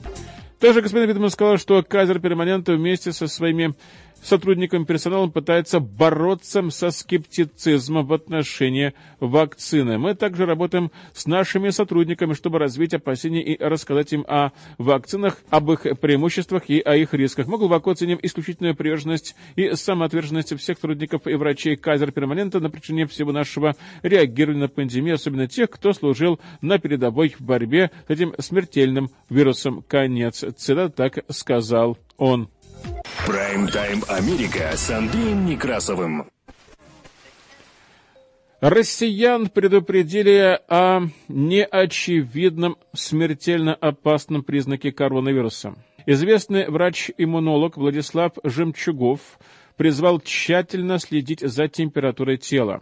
[0.59, 3.75] Также господин Виндман сказал, что Казер перманент вместе со своими
[4.27, 9.97] сотрудникам персоналом пытается бороться со скептицизмом в отношении вакцины.
[9.97, 15.71] Мы также работаем с нашими сотрудниками, чтобы развить опасения и рассказать им о вакцинах, об
[15.71, 17.47] их преимуществах и о их рисках.
[17.47, 23.05] Мы глубоко ценим исключительную приверженность и самоотверженность всех сотрудников и врачей Кайзер Перманента на причине
[23.05, 28.33] всего нашего реагирования на пандемию, особенно тех, кто служил на передовой в борьбе с этим
[28.39, 29.83] смертельным вирусом.
[29.87, 30.43] Конец.
[30.57, 32.49] Цитата так сказал он.
[33.25, 36.29] Прайм-тайм Америка с Андреем Некрасовым.
[38.61, 45.75] Россиян предупредили о неочевидном смертельно опасном признаке коронавируса.
[46.05, 49.39] Известный врач-иммунолог Владислав Жемчугов
[49.75, 52.81] призвал тщательно следить за температурой тела.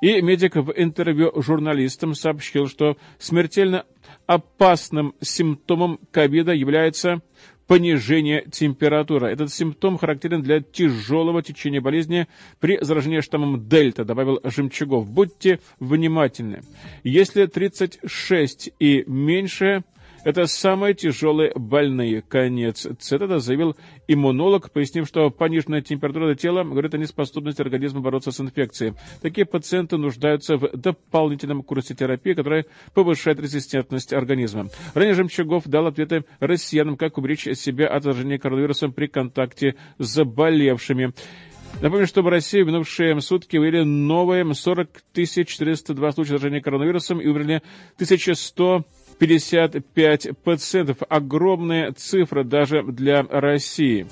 [0.00, 3.84] И медик в интервью журналистам сообщил, что смертельно
[4.26, 7.22] опасным симптомом ковида является
[7.66, 9.28] понижение температуры.
[9.28, 12.28] Этот симптом характерен для тяжелого течения болезни
[12.60, 15.10] при заражении штаммом дельта, добавил Жемчугов.
[15.10, 16.62] Будьте внимательны.
[17.02, 19.84] Если 36 и меньше,
[20.24, 22.22] это самые тяжелые больные.
[22.22, 23.76] Конец цитата заявил
[24.08, 28.94] иммунолог, пояснив, что пониженная температура тела говорит о неспособности организма бороться с инфекцией.
[29.20, 34.68] Такие пациенты нуждаются в дополнительном курсе терапии, которая повышает резистентность организма.
[34.94, 41.12] Ранее Жемчугов дал ответы россиянам, как уберечь себя от заражения коронавирусом при контакте с заболевшими.
[41.82, 47.26] Напомню, что в России в минувшие сутки выявили новые 40 402 случая заражения коронавирусом и
[47.26, 47.62] умерли
[47.96, 48.84] 1100
[49.18, 50.98] 55 пациентов.
[51.08, 54.06] Огромная цифра даже для России.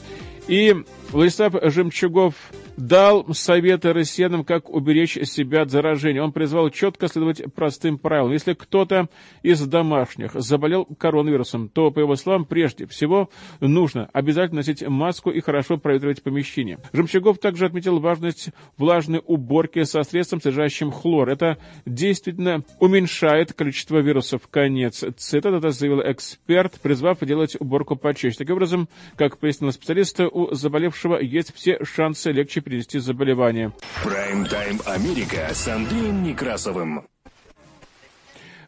[0.48, 0.74] И
[1.10, 2.34] Владислав Жемчугов
[2.76, 6.22] дал советы россиянам, как уберечь себя от заражения.
[6.22, 8.32] Он призвал четко следовать простым правилам.
[8.32, 9.08] Если кто-то
[9.42, 13.28] из домашних заболел коронавирусом, то, по его словам, прежде всего
[13.60, 16.78] нужно обязательно носить маску и хорошо проветривать помещение.
[16.92, 21.28] Жемчугов также отметил важность влажной уборки со средством, содержащим хлор.
[21.28, 24.48] Это действительно уменьшает количество вирусов.
[24.48, 28.36] Конец цитаты, это заявил эксперт, призвав делать уборку почаще.
[28.38, 33.72] Таким образом, как пояснил специалист, у заболевшего есть все шансы легче перенести заболевание.
[34.02, 37.06] Прайм-тайм Америка с Андреем Некрасовым.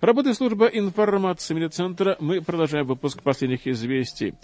[0.01, 2.19] Работает служба информации медиацентра.
[2.21, 4.35] Мы продолжаем выпуск последних известий.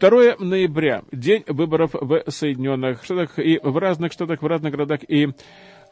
[0.00, 5.28] 2 ноября, день выборов в Соединенных Штатах и в разных штатах, в разных городах и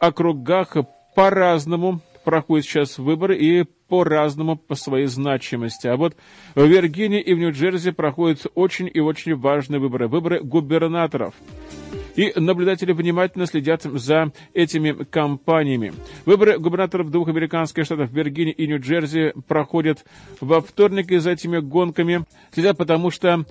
[0.01, 0.77] округах
[1.15, 5.87] по-разному проходят сейчас выборы и по-разному по своей значимости.
[5.87, 6.17] А вот
[6.55, 10.09] в Виргинии и в Нью-Джерси проходят очень и очень важные выборы.
[10.09, 11.35] Выборы губернаторов
[12.17, 15.93] и наблюдатели внимательно следят за этими кампаниями.
[16.27, 20.05] Выборы губернаторов двух американских штатов Виргинии и Нью-Джерси проходят
[20.41, 23.45] во вторник, и за этими гонками следят, потому что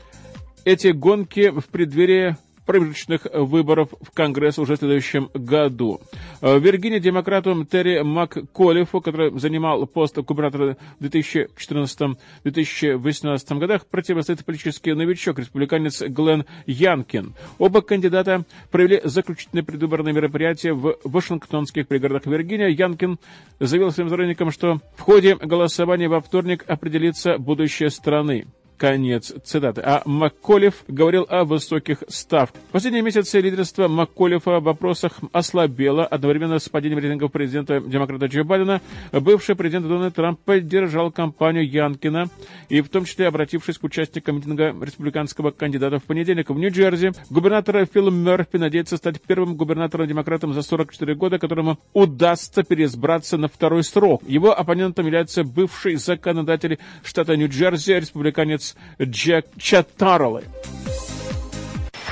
[0.65, 2.37] эти гонки в преддверии
[2.71, 5.99] промежуточных выборов в Конгресс уже в следующем году.
[6.39, 15.39] В Виргинии демократу Терри МакКоллифу, который занимал пост губернатора в 2014-2018 годах, противостоит политический новичок,
[15.39, 17.33] республиканец Глен Янкин.
[17.57, 22.71] Оба кандидата провели заключительные предвыборные мероприятия в Вашингтонских пригородах Виргинии.
[22.71, 23.19] Янкин
[23.59, 28.47] заявил своим сторонникам, что в ходе голосования во вторник определится будущее страны.
[28.81, 29.81] Конец цитаты.
[29.85, 32.59] А Макколев говорил о высоких ставках.
[32.69, 36.03] В последние месяцы лидерство Макколева в вопросах ослабело.
[36.03, 42.29] Одновременно с падением рейтингов президента демократа Джо Байдена бывший президент Дональд Трамп поддержал кампанию Янкина
[42.69, 47.85] и в том числе обратившись к участникам митинга республиканского кандидата в понедельник в Нью-Джерси, губернатор
[47.85, 54.23] Фил Мерфи надеется стать первым губернатором-демократом за 44 года, которому удастся переизбраться на второй срок.
[54.25, 60.44] Его оппонентом является бывший законодатель штата Нью-Джерси, республиканец Джек Чаттаролы.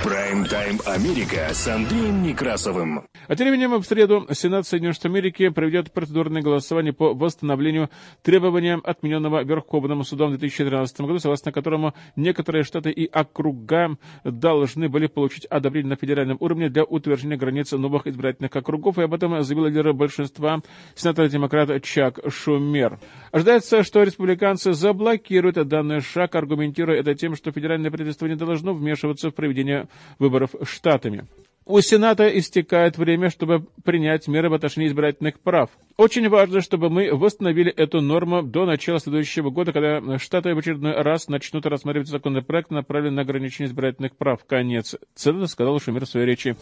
[0.10, 3.04] Прайм-тайм Америка с Андреем Некрасовым.
[3.28, 7.92] А тем временем в среду Сенат Соединенных Штатов Америки проведет процедурное голосование по восстановлению
[8.23, 15.06] требования, отмененного Верховным судом в 2013 году, согласно которому некоторые штаты и округа должны были
[15.06, 19.67] получить одобрение на федеральном уровне для утверждения границ новых избирательных округов, и об этом заявил
[19.67, 20.63] лидер большинства
[20.96, 22.98] сенатор-демократ Чак Шумер.
[23.31, 29.29] Ожидается, что республиканцы заблокируют данный шаг, аргументируя это тем, что федеральное правительство не должно вмешиваться
[29.29, 29.88] в проведение
[30.19, 31.25] выборов штатами.
[31.72, 35.70] У Сената истекает время, чтобы принять меры в отношении избирательных прав.
[35.98, 40.94] Очень важно, чтобы мы восстановили эту норму до начала следующего года, когда Штаты в очередной
[40.94, 44.44] раз начнут рассматривать законопроект, направленный на ограничение избирательных прав.
[44.48, 44.96] Конец.
[45.13, 46.56] Цитата сказал Шумер в своей речи.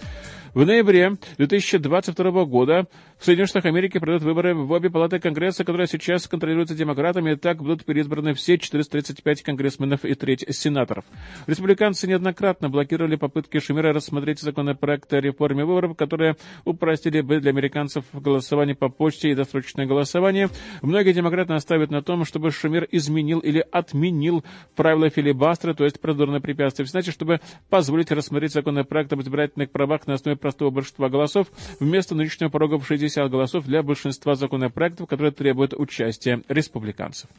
[0.53, 2.87] В ноябре 2022 года
[3.17, 7.35] в Соединенных Штатах Америки пройдут выборы в обе палаты Конгресса, которые сейчас контролируются демократами, и
[7.37, 11.05] так будут переизбраны все 435 конгрессменов и треть сенаторов.
[11.45, 16.35] Республиканцы неоднократно блокировали попытки Шумера рассмотреть законопроект о реформе выборов, которые
[16.65, 20.49] упростили бы для американцев голосование по почте и досрочное голосование.
[20.81, 24.43] Многие демократы настаивают на том, чтобы Шумер изменил или отменил
[24.75, 27.39] правила филибастера, то есть процедурное препятствие в чтобы
[27.69, 31.47] позволить рассмотреть законопроект об избирательных правах на основе простого большинства голосов
[31.79, 37.29] вместо нынешнего порога в 60 голосов для большинства законопроектов, которые требуют участия республиканцев.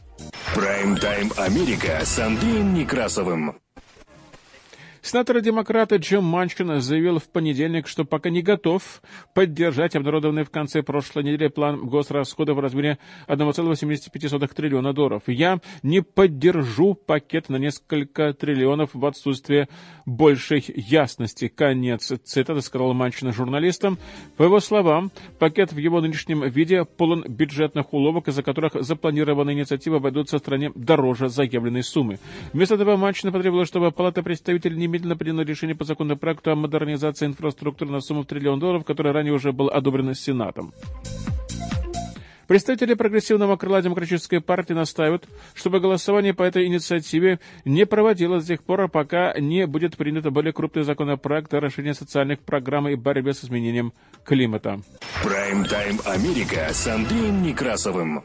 [0.54, 3.56] Прайм-тайм Америка с Андреем Некрасовым.
[5.02, 9.02] Сенатор-демократ Джим Манчин заявил в понедельник, что пока не готов
[9.34, 15.22] поддержать обнародованный в конце прошлой недели план госрасходов в размере 1,75 триллиона долларов.
[15.26, 19.68] Я не поддержу пакет на несколько триллионов в отсутствие
[20.04, 21.48] большей ясности.
[21.48, 23.98] Конец цитаты сказал Манчин журналистам.
[24.36, 29.96] По его словам, пакет в его нынешнем виде полон бюджетных уловок, из-за которых запланированные инициативы
[29.96, 32.18] обойдутся стране дороже заявленной суммы.
[32.52, 37.26] Вместо этого Манчин потребовал, чтобы Палата представителей не немедленно приняла решение по законопроекту о модернизации
[37.26, 40.72] инфраструктуры на сумму в триллион долларов, который ранее уже был одобрен Сенатом.
[42.48, 48.62] Представители прогрессивного крыла Демократической партии настаивают, чтобы голосование по этой инициативе не проводилось до тех
[48.62, 53.44] пор, пока не будет принят более крупный законопроект о расширении социальных программ и борьбе с
[53.44, 53.92] изменением
[54.24, 54.80] климата.
[55.22, 58.24] Прайм-тайм Америка с Андреем Некрасовым.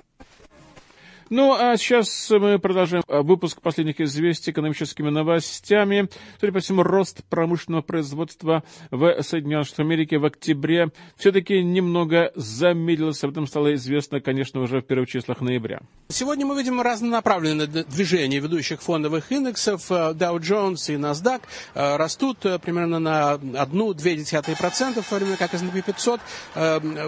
[1.35, 6.07] Ну, а сейчас мы продолжаем а, выпуск последних известий экономическими новостями.
[6.39, 13.25] Судя по всему, рост промышленного производства в Соединенных Штатах Америки в октябре все-таки немного замедлился.
[13.25, 15.81] Об этом стало известно, конечно, уже в первых числах ноября.
[16.09, 19.89] Сегодня мы видим разнонаправленное движение ведущих фондовых индексов.
[19.89, 21.41] Э, Dow Jones и NASDAQ
[21.73, 26.21] э, растут э, примерно на 1,2%, в то время как S&P 500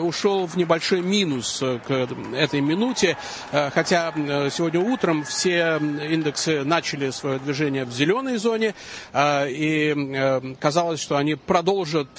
[0.01, 1.91] ушел в небольшой минус к
[2.33, 3.17] этой минуте,
[3.51, 8.73] хотя сегодня утром все индексы начали свое движение в зеленой зоне,
[9.13, 12.09] э, и э, казалось, что они продолжат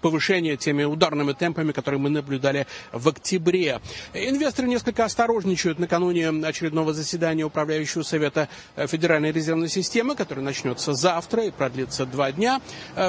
[0.00, 3.80] повышение теми ударными темпами, которые мы наблюдали в октябре.
[4.12, 11.50] Инвесторы несколько осторожничают накануне очередного заседания Управляющего совета Федеральной резервной системы, который начнется завтра и
[11.50, 12.60] продлится два дня.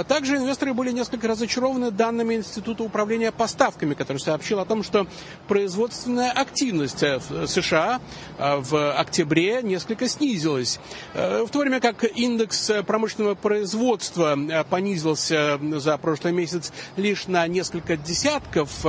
[0.07, 5.07] Также инвесторы были несколько разочарованы данными Института управления поставками, который сообщил о том, что
[5.47, 7.03] производственная активность
[7.45, 8.01] США
[8.37, 10.79] э, в октябре несколько снизилась.
[11.13, 17.47] Э, в то время как индекс промышленного производства э, понизился за прошлый месяц лишь на
[17.47, 18.85] несколько десятков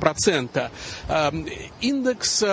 [0.00, 0.70] процента,
[1.80, 2.44] индекс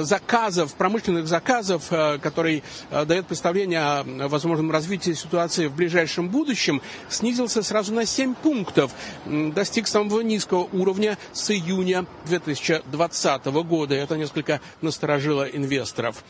[0.00, 1.88] заказов, промышленных заказов,
[2.22, 8.92] который дает представление о возможном развитии ситуации в ближайшем будущем, снизился сразу на 7 пунктов,
[9.26, 13.94] достиг самого низкого уровня с июня 2020 года.
[13.94, 16.22] Это несколько насторожило инвесторов.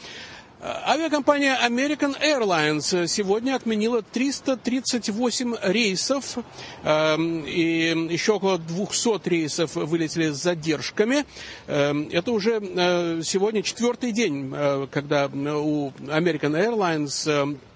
[0.61, 6.39] Авиакомпания American Airlines сегодня отменила 338 рейсов,
[6.83, 11.25] эм, и еще около 200 рейсов вылетели с задержками.
[11.69, 17.68] Эм, это уже э, сегодня четвертый день, э, когда у American Airlines эм, Э,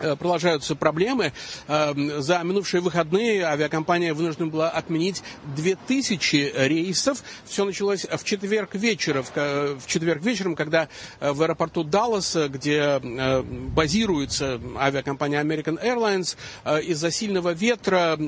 [0.00, 1.32] продолжаются проблемы.
[1.68, 5.22] Эм, за минувшие выходные авиакомпания вынуждена была отменить
[5.56, 7.22] 2000 рейсов.
[7.44, 10.88] Все началось в четверг вечером, в четверг вечером, когда
[11.20, 16.36] э, в аэропорту Даллас, где э, базируется авиакомпания American Airlines,
[16.82, 18.18] из-за сильного ветра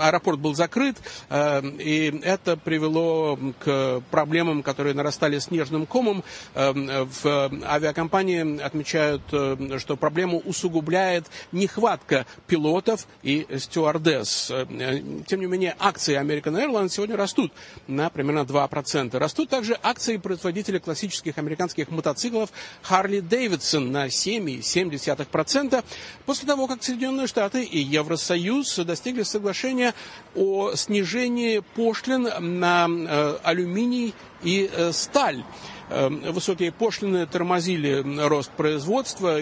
[0.00, 0.96] аэропорт был закрыт,
[1.30, 6.24] и это привело к проблемам, которые нарастали снежным комом.
[6.54, 14.52] В авиакомпании отмечают, что проблему усугубляет нехватка пилотов и стюардесс.
[15.26, 17.52] Тем не менее, акции American Airlines сегодня растут
[17.86, 19.16] на примерно 2%.
[19.18, 22.50] Растут также акции производителя классических американских мотоциклов
[22.88, 25.84] Harley Davidson на 7,7%
[26.26, 29.89] после того, как Соединенные Штаты и Евросоюз достигли соглашения
[30.34, 32.28] о снижении пошлин
[32.60, 35.42] на э, алюминий и э, сталь.
[35.88, 39.38] Э, высокие пошлины тормозили рост производства.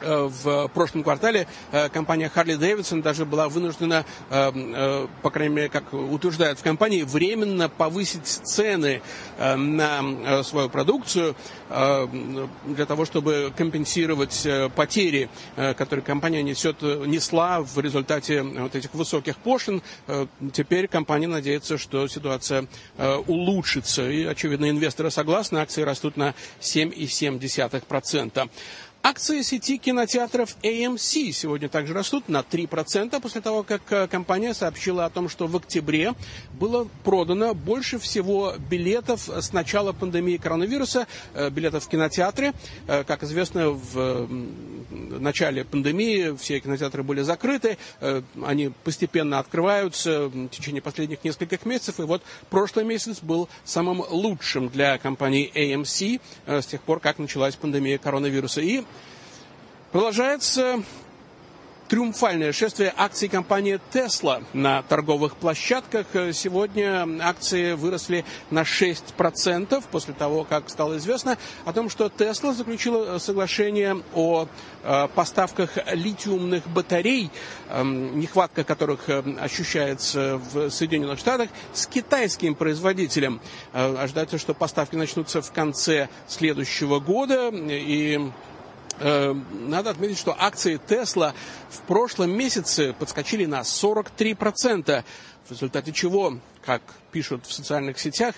[0.00, 5.68] Э, в прошлом квартале э, компания Harley Davidson даже была вынуждена, э, по крайней мере,
[5.68, 9.00] как утверждают в компании, временно повысить цены
[9.38, 11.34] на свою продукцию
[11.68, 19.82] для того, чтобы компенсировать потери, которые компания несет, несла в результате вот этих высоких пошлин.
[20.52, 22.66] Теперь компания надеется, что ситуация
[23.26, 24.08] улучшится.
[24.08, 28.48] И, очевидно, инвесторы согласны, акции растут на 7,7%.
[29.08, 35.04] Акции сети кинотеатров AMC сегодня также растут на 3% после того, как э, компания сообщила
[35.04, 36.14] о том, что в октябре
[36.54, 42.52] было продано больше всего билетов с начала пандемии коронавируса, э, билетов в кинотеатры.
[42.88, 44.28] Э, как известно, в
[44.90, 47.78] начале пандемии все кинотеатры были закрыты,
[48.44, 54.68] они постепенно открываются в течение последних нескольких месяцев, и вот прошлый месяц был самым лучшим
[54.68, 58.60] для компании AMC с тех пор, как началась пандемия коронавируса.
[58.60, 58.84] И
[59.92, 60.82] Продолжается
[61.88, 66.06] триумфальное шествие акций компании Tesla на торговых площадках.
[66.32, 73.18] Сегодня акции выросли на 6% после того, как стало известно о том, что Tesla заключила
[73.18, 74.48] соглашение о
[74.82, 77.30] э, поставках литиумных батарей,
[77.70, 83.40] эм, нехватка которых э, ощущается в Соединенных Штатах, с китайским производителем.
[83.72, 88.20] Э, ожидается, что поставки начнутся в конце следующего года, и
[89.00, 91.34] надо отметить, что акции Тесла
[91.70, 95.04] в прошлом месяце подскочили на 43%,
[95.46, 96.82] в результате чего, как
[97.12, 98.34] пишут в социальных сетях,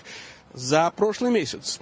[0.53, 1.79] за прошлый месяц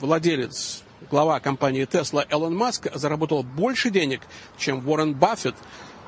[0.00, 4.20] владелец, глава компании Тесла Элон Маск заработал больше денег,
[4.58, 5.54] чем Уоррен Баффет,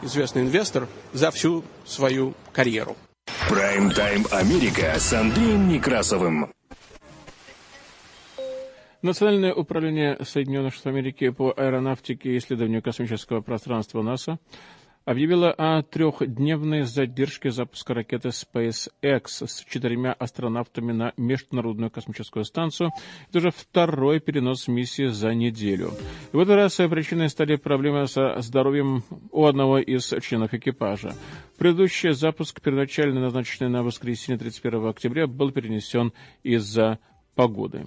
[0.02, 2.96] известный инвестор, за всю свою карьеру.
[3.48, 6.52] Прайм-тайм Америка с Андреем Некрасовым.
[9.00, 14.40] Национальное управление Соединенных Штатов Америки по аэронавтике и исследованию космического пространства НАСА
[15.04, 22.90] объявило о трехдневной задержке запуска ракеты SpaceX с четырьмя астронавтами на Международную космическую станцию.
[23.28, 25.92] Это уже второй перенос миссии за неделю.
[26.32, 31.14] И в этот раз причиной стали проблемы со здоровьем у одного из членов экипажа.
[31.56, 36.98] Предыдущий запуск, первоначально назначенный на воскресенье 31 октября, был перенесен из-за
[37.36, 37.86] погоды.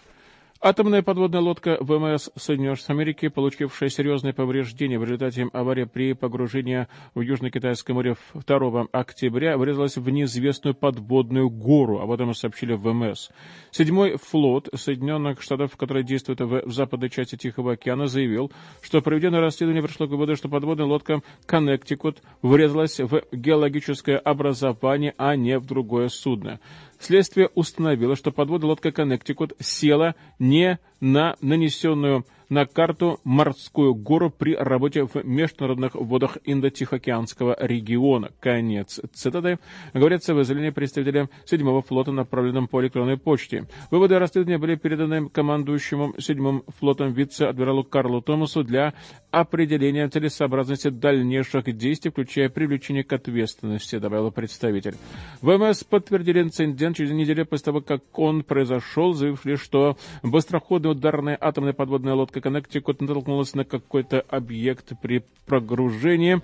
[0.63, 6.85] Атомная подводная лодка ВМС Соединенных Штатов Америки, получившая серьезные повреждения в результате аварии при погружении
[7.15, 11.97] в Южно-Китайское море 2 октября, врезалась в неизвестную подводную гору.
[11.97, 13.29] Об этом сообщили ВМС.
[13.71, 18.51] Седьмой флот Соединенных Штатов, который действует в западной части Тихого океана, заявил,
[18.83, 25.35] что проведенное расследование пришло к выводу, что подводная лодка «Коннектикут» врезалась в геологическое образование, а
[25.35, 26.59] не в другое судно.
[27.01, 34.55] Следствие установило, что подводная лодка «Коннектикут» села не на нанесенную на карту морскую гору при
[34.55, 38.31] работе в международных водах Индо-Тихоокеанского региона.
[38.41, 39.57] Конец цитаты.
[39.93, 43.67] Говорится в изъявлении представителя 7-го флота, направленном по электронной почте.
[43.89, 48.93] Выводы расследования были переданы командующему 7-м флотом вице-адмиралу Карлу Томасу для
[49.31, 54.95] определения целесообразности дальнейших действий, включая привлечение к ответственности, добавил представитель.
[55.41, 61.71] ВМС подтвердили инцидент через неделю после того, как он произошел, заявив, что быстроходная ударная атомная
[61.71, 66.41] подводная лодка Коннектикут натолкнулась на какой-то объект при прогружении.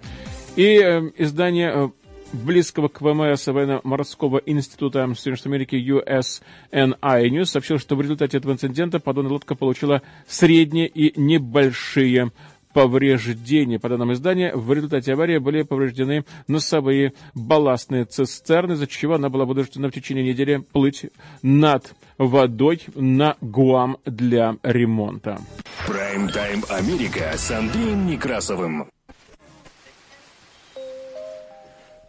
[0.56, 1.90] И э, издание э,
[2.34, 9.00] близкого к ВМС военно-морского института Соединенных Америки USNI News сообщил, что в результате этого инцидента
[9.00, 12.32] подводная лодка получила средние и небольшие
[12.74, 13.80] повреждения.
[13.80, 19.46] По данным издания, в результате аварии были повреждены носовые балластные цистерны, из-за чего она была
[19.46, 21.06] вынуждена в течение недели плыть
[21.42, 25.40] над водой на Гуам для ремонта.
[25.88, 28.90] Прайм-тайм Америка с Андреем Некрасовым.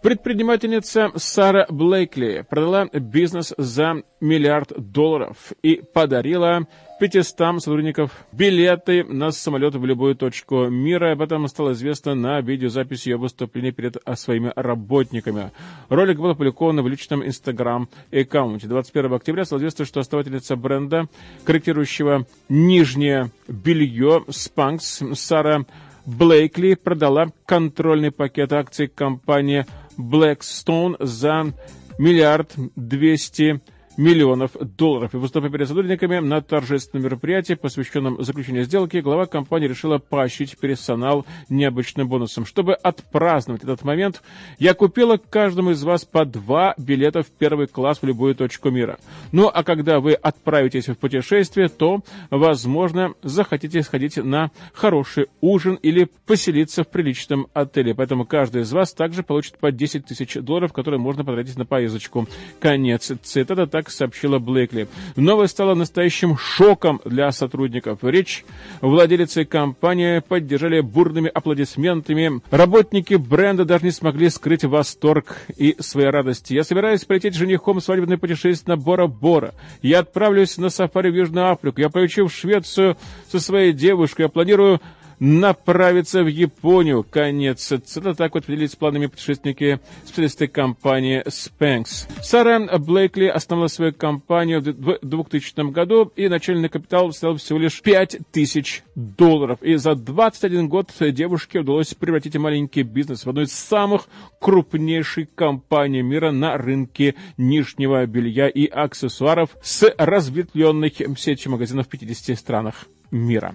[0.00, 6.68] Предпринимательница Сара Блейкли продала бизнес за миллиард долларов и подарила
[7.00, 11.12] 500 сотрудников билеты на самолет в любую точку мира.
[11.12, 15.50] Об этом стало известно на видеозаписи ее выступления перед своими работниками.
[15.88, 18.68] Ролик был опубликован в личном инстаграм-аккаунте.
[18.68, 21.08] 21 октября стало известно, что основательница бренда,
[21.44, 25.64] корректирующего нижнее белье Spanx Сара
[26.06, 29.66] Блейкли продала контрольный пакет акций компании
[29.98, 31.52] Blackstone за
[31.98, 33.60] миллиард двести
[33.98, 35.12] миллионов долларов.
[35.12, 41.26] И выступая перед сотрудниками на торжественном мероприятии, посвященном заключению сделки, глава компании решила поощрить персонал
[41.50, 42.46] необычным бонусом.
[42.46, 44.22] Чтобы отпраздновать этот момент,
[44.58, 48.98] я купила каждому из вас по два билета в первый класс в любую точку мира.
[49.32, 56.08] Ну, а когда вы отправитесь в путешествие, то, возможно, захотите сходить на хороший ужин или
[56.24, 57.94] поселиться в приличном отеле.
[57.96, 62.28] Поэтому каждый из вас также получит по 10 тысяч долларов, которые можно потратить на поездочку.
[62.60, 63.66] Конец цитата.
[63.66, 64.88] Так сообщила Блейкли.
[65.16, 67.98] Новость стала настоящим шоком для сотрудников.
[68.02, 68.44] Речь
[68.80, 72.40] владелицы компании поддержали бурными аплодисментами.
[72.50, 76.54] Работники бренда даже не смогли скрыть восторг и своей радости.
[76.54, 79.54] Я собираюсь полететь женихом в свадебное путешествие на Бора-Бора.
[79.82, 81.80] Я отправлюсь на сафари в Южную Африку.
[81.80, 82.96] Я полечу в Швецию
[83.30, 84.22] со своей девушкой.
[84.22, 84.80] Я планирую
[85.20, 87.04] направиться в Японию.
[87.08, 88.14] Конец цитаты.
[88.14, 92.08] Так вот поделились планами путешественники специалисты компании Spanx.
[92.22, 98.82] Сара Блейкли основала свою компанию в 2000 году, и начальный капитал стал всего лишь 5000
[98.94, 99.62] долларов.
[99.62, 104.08] И за 21 год девушке удалось превратить маленький бизнес в одну из самых
[104.40, 112.38] крупнейших компаний мира на рынке нижнего белья и аксессуаров с разветвленной сетью магазинов в 50
[112.38, 113.54] странах мира.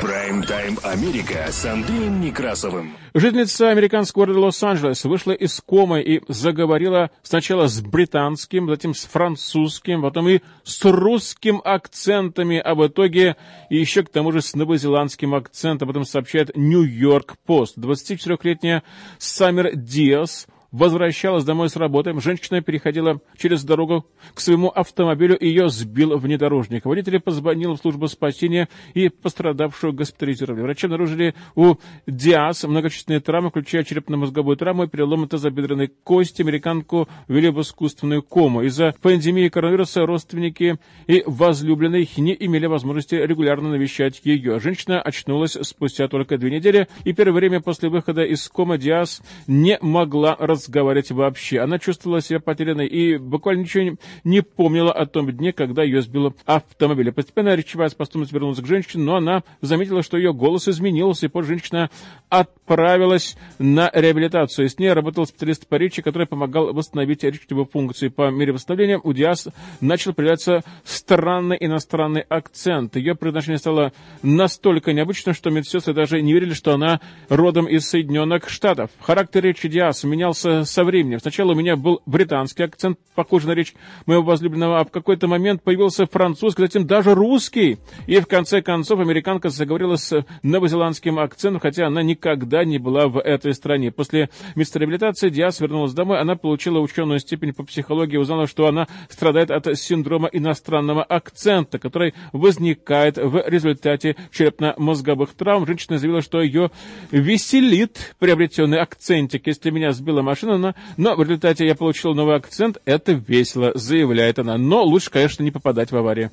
[0.00, 2.96] Прайм-тайм Америка с Андреем Некрасовым.
[3.14, 10.02] Жительница американского города Лос-Анджелес вышла из комы и заговорила сначала с британским, затем с французским,
[10.02, 13.36] потом и с русским акцентами, а в итоге
[13.70, 15.88] еще к тому же с новозеландским акцентом.
[15.88, 17.76] Об этом сообщает Нью-Йорк Пост.
[17.76, 18.84] 24-летняя
[19.18, 26.18] Саммер Диас– возвращалась домой с работы, женщина переходила через дорогу к своему автомобилю, ее сбил
[26.18, 26.84] внедорожник.
[26.84, 30.62] Водитель позвонил в службу спасения и пострадавшую госпитализировали.
[30.62, 36.42] Врачи обнаружили у Диас многочисленные травмы, включая черепно-мозговую травму и перелом тазобедренной кости.
[36.42, 38.62] Американку ввели в искусственную кому.
[38.62, 44.60] Из-за пандемии коронавируса родственники и возлюбленные не имели возможности регулярно навещать ее.
[44.60, 49.78] Женщина очнулась спустя только две недели, и первое время после выхода из комы Диас не
[49.80, 51.60] могла разговаривать разговаривать вообще.
[51.60, 56.34] Она чувствовала себя потерянной и буквально ничего не помнила о том дне, когда ее сбило
[56.44, 57.12] автомобиль.
[57.12, 61.48] Постепенно речевая способность вернулась к женщине, но она заметила, что ее голос изменился, и позже
[61.48, 61.90] женщина
[62.28, 64.68] отправилась на реабилитацию.
[64.68, 68.10] С ней работал специалист по речи, который помогал восстановить речевую функцию.
[68.10, 69.48] По мере восстановления у Диас
[69.80, 72.96] начал появляться странный иностранный акцент.
[72.96, 73.92] Ее произношение стало
[74.22, 78.90] настолько необычным, что медсестры даже не верили, что она родом из Соединенных Штатов.
[79.00, 81.20] Характер речи Диас менялся менялся со временем.
[81.20, 83.74] Сначала у меня был британский акцент, похожий на речь
[84.06, 87.78] моего возлюбленного, а в какой-то момент появился французский, затем даже русский.
[88.06, 93.18] И в конце концов американка заговорила с новозеландским акцентом, хотя она никогда не была в
[93.18, 93.90] этой стране.
[93.90, 99.50] После реабилитации Диас вернулась домой, она получила ученую степень по психологии, узнала, что она страдает
[99.50, 105.66] от синдрома иностранного акцента, который возникает в результате черепно-мозговых травм.
[105.66, 106.70] Женщина заявила, что ее
[107.10, 109.46] веселит приобретенный акцентик.
[109.46, 112.78] Если меня сбила машина, но в результате я получил новый акцент.
[112.84, 114.56] Это весело, заявляет она.
[114.56, 116.30] Но лучше, конечно, не попадать в аварию.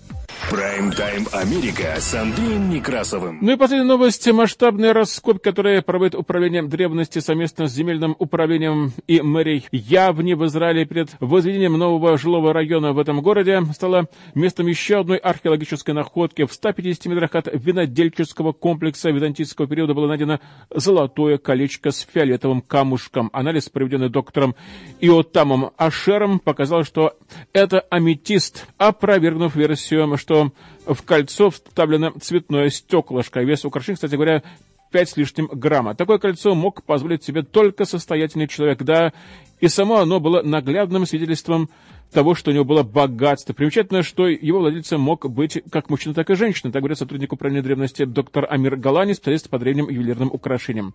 [0.50, 3.40] Прайм-тайм Америка с Андреем Некрасовым.
[3.42, 4.28] Ну и последняя новость.
[4.32, 10.86] Масштабный раскоп, который проводит управление древности совместно с земельным управлением и мэрией Явни в Израиле
[10.86, 16.46] перед возведением нового жилого района в этом городе, стало местом еще одной археологической находки.
[16.46, 20.40] В 150 метрах от винодельческого комплекса византийского периода было найдено
[20.70, 23.30] золотое колечко с фиолетовым камушком.
[23.34, 24.56] Анализ проведенный доктором
[25.00, 27.18] Иотамом Ашером, показал, что
[27.54, 30.52] это аметист, опровергнув версию, что
[30.86, 33.42] в кольцо вставлено цветное стеклышко.
[33.42, 34.44] Вес украшения, кстати говоря,
[34.92, 35.96] 5 с лишним грамма.
[35.96, 39.14] Такое кольцо мог позволить себе только состоятельный человек, да
[39.60, 41.70] и само оно было наглядным свидетельством
[42.12, 43.54] того, что у него было богатство.
[43.54, 46.72] Примечательно, что его владельцем мог быть как мужчина, так и женщина.
[46.72, 50.94] Так говорит сотрудник управления древности доктор Амир Галани, специалист по древним ювелирным украшениям.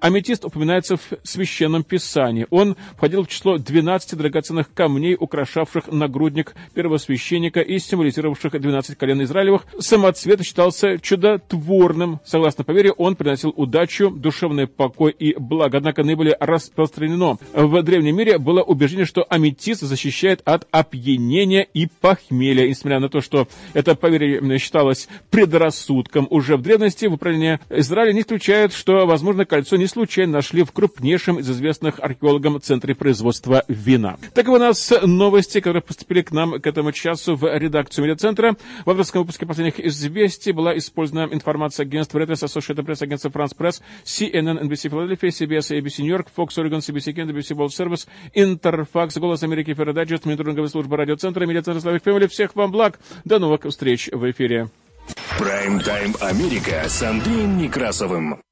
[0.00, 2.46] Аметист упоминается в Священном Писании.
[2.50, 9.66] Он входил в число 12 драгоценных камней, украшавших нагрудник первосвященника и символизировавших 12 колен Израилевых.
[9.78, 12.20] Самоцвет считался чудотворным.
[12.24, 15.78] Согласно поверью, он приносил удачу, душевный покой и благо.
[15.78, 22.68] Однако наиболее распространено в древнем мире было убеждение, что аметист защищает от опьянения и похмелья.
[22.68, 28.20] Несмотря на то, что это поверье считалось предрассудком уже в древности, в управлении Израиля не
[28.20, 34.18] исключают, что, возможно, кольцо не случайно нашли в крупнейшем из известных археологам центре производства вина.
[34.34, 38.56] Так у нас новости, которые поступили к нам к этому часу в редакцию медиацентра.
[38.84, 43.80] В авторском выпуске последних известий была использована информация агентства Reuters, Associated Press, агентства France Press,
[44.04, 49.16] CNN, NBC Philadelphia, CBS, ABC New York, Fox, Oregon, CBC Kent, BBC World Service, Интерфакс,
[49.16, 52.26] Голос Америки, Ферродаджест, Мониторинговая служба радиоцентра, медиацентр Славик Фэмили.
[52.26, 52.98] Всех вам благ.
[53.24, 54.68] До новых встреч в эфире.
[55.38, 58.42] Прайм-тайм Америка с Андреем Некрасовым.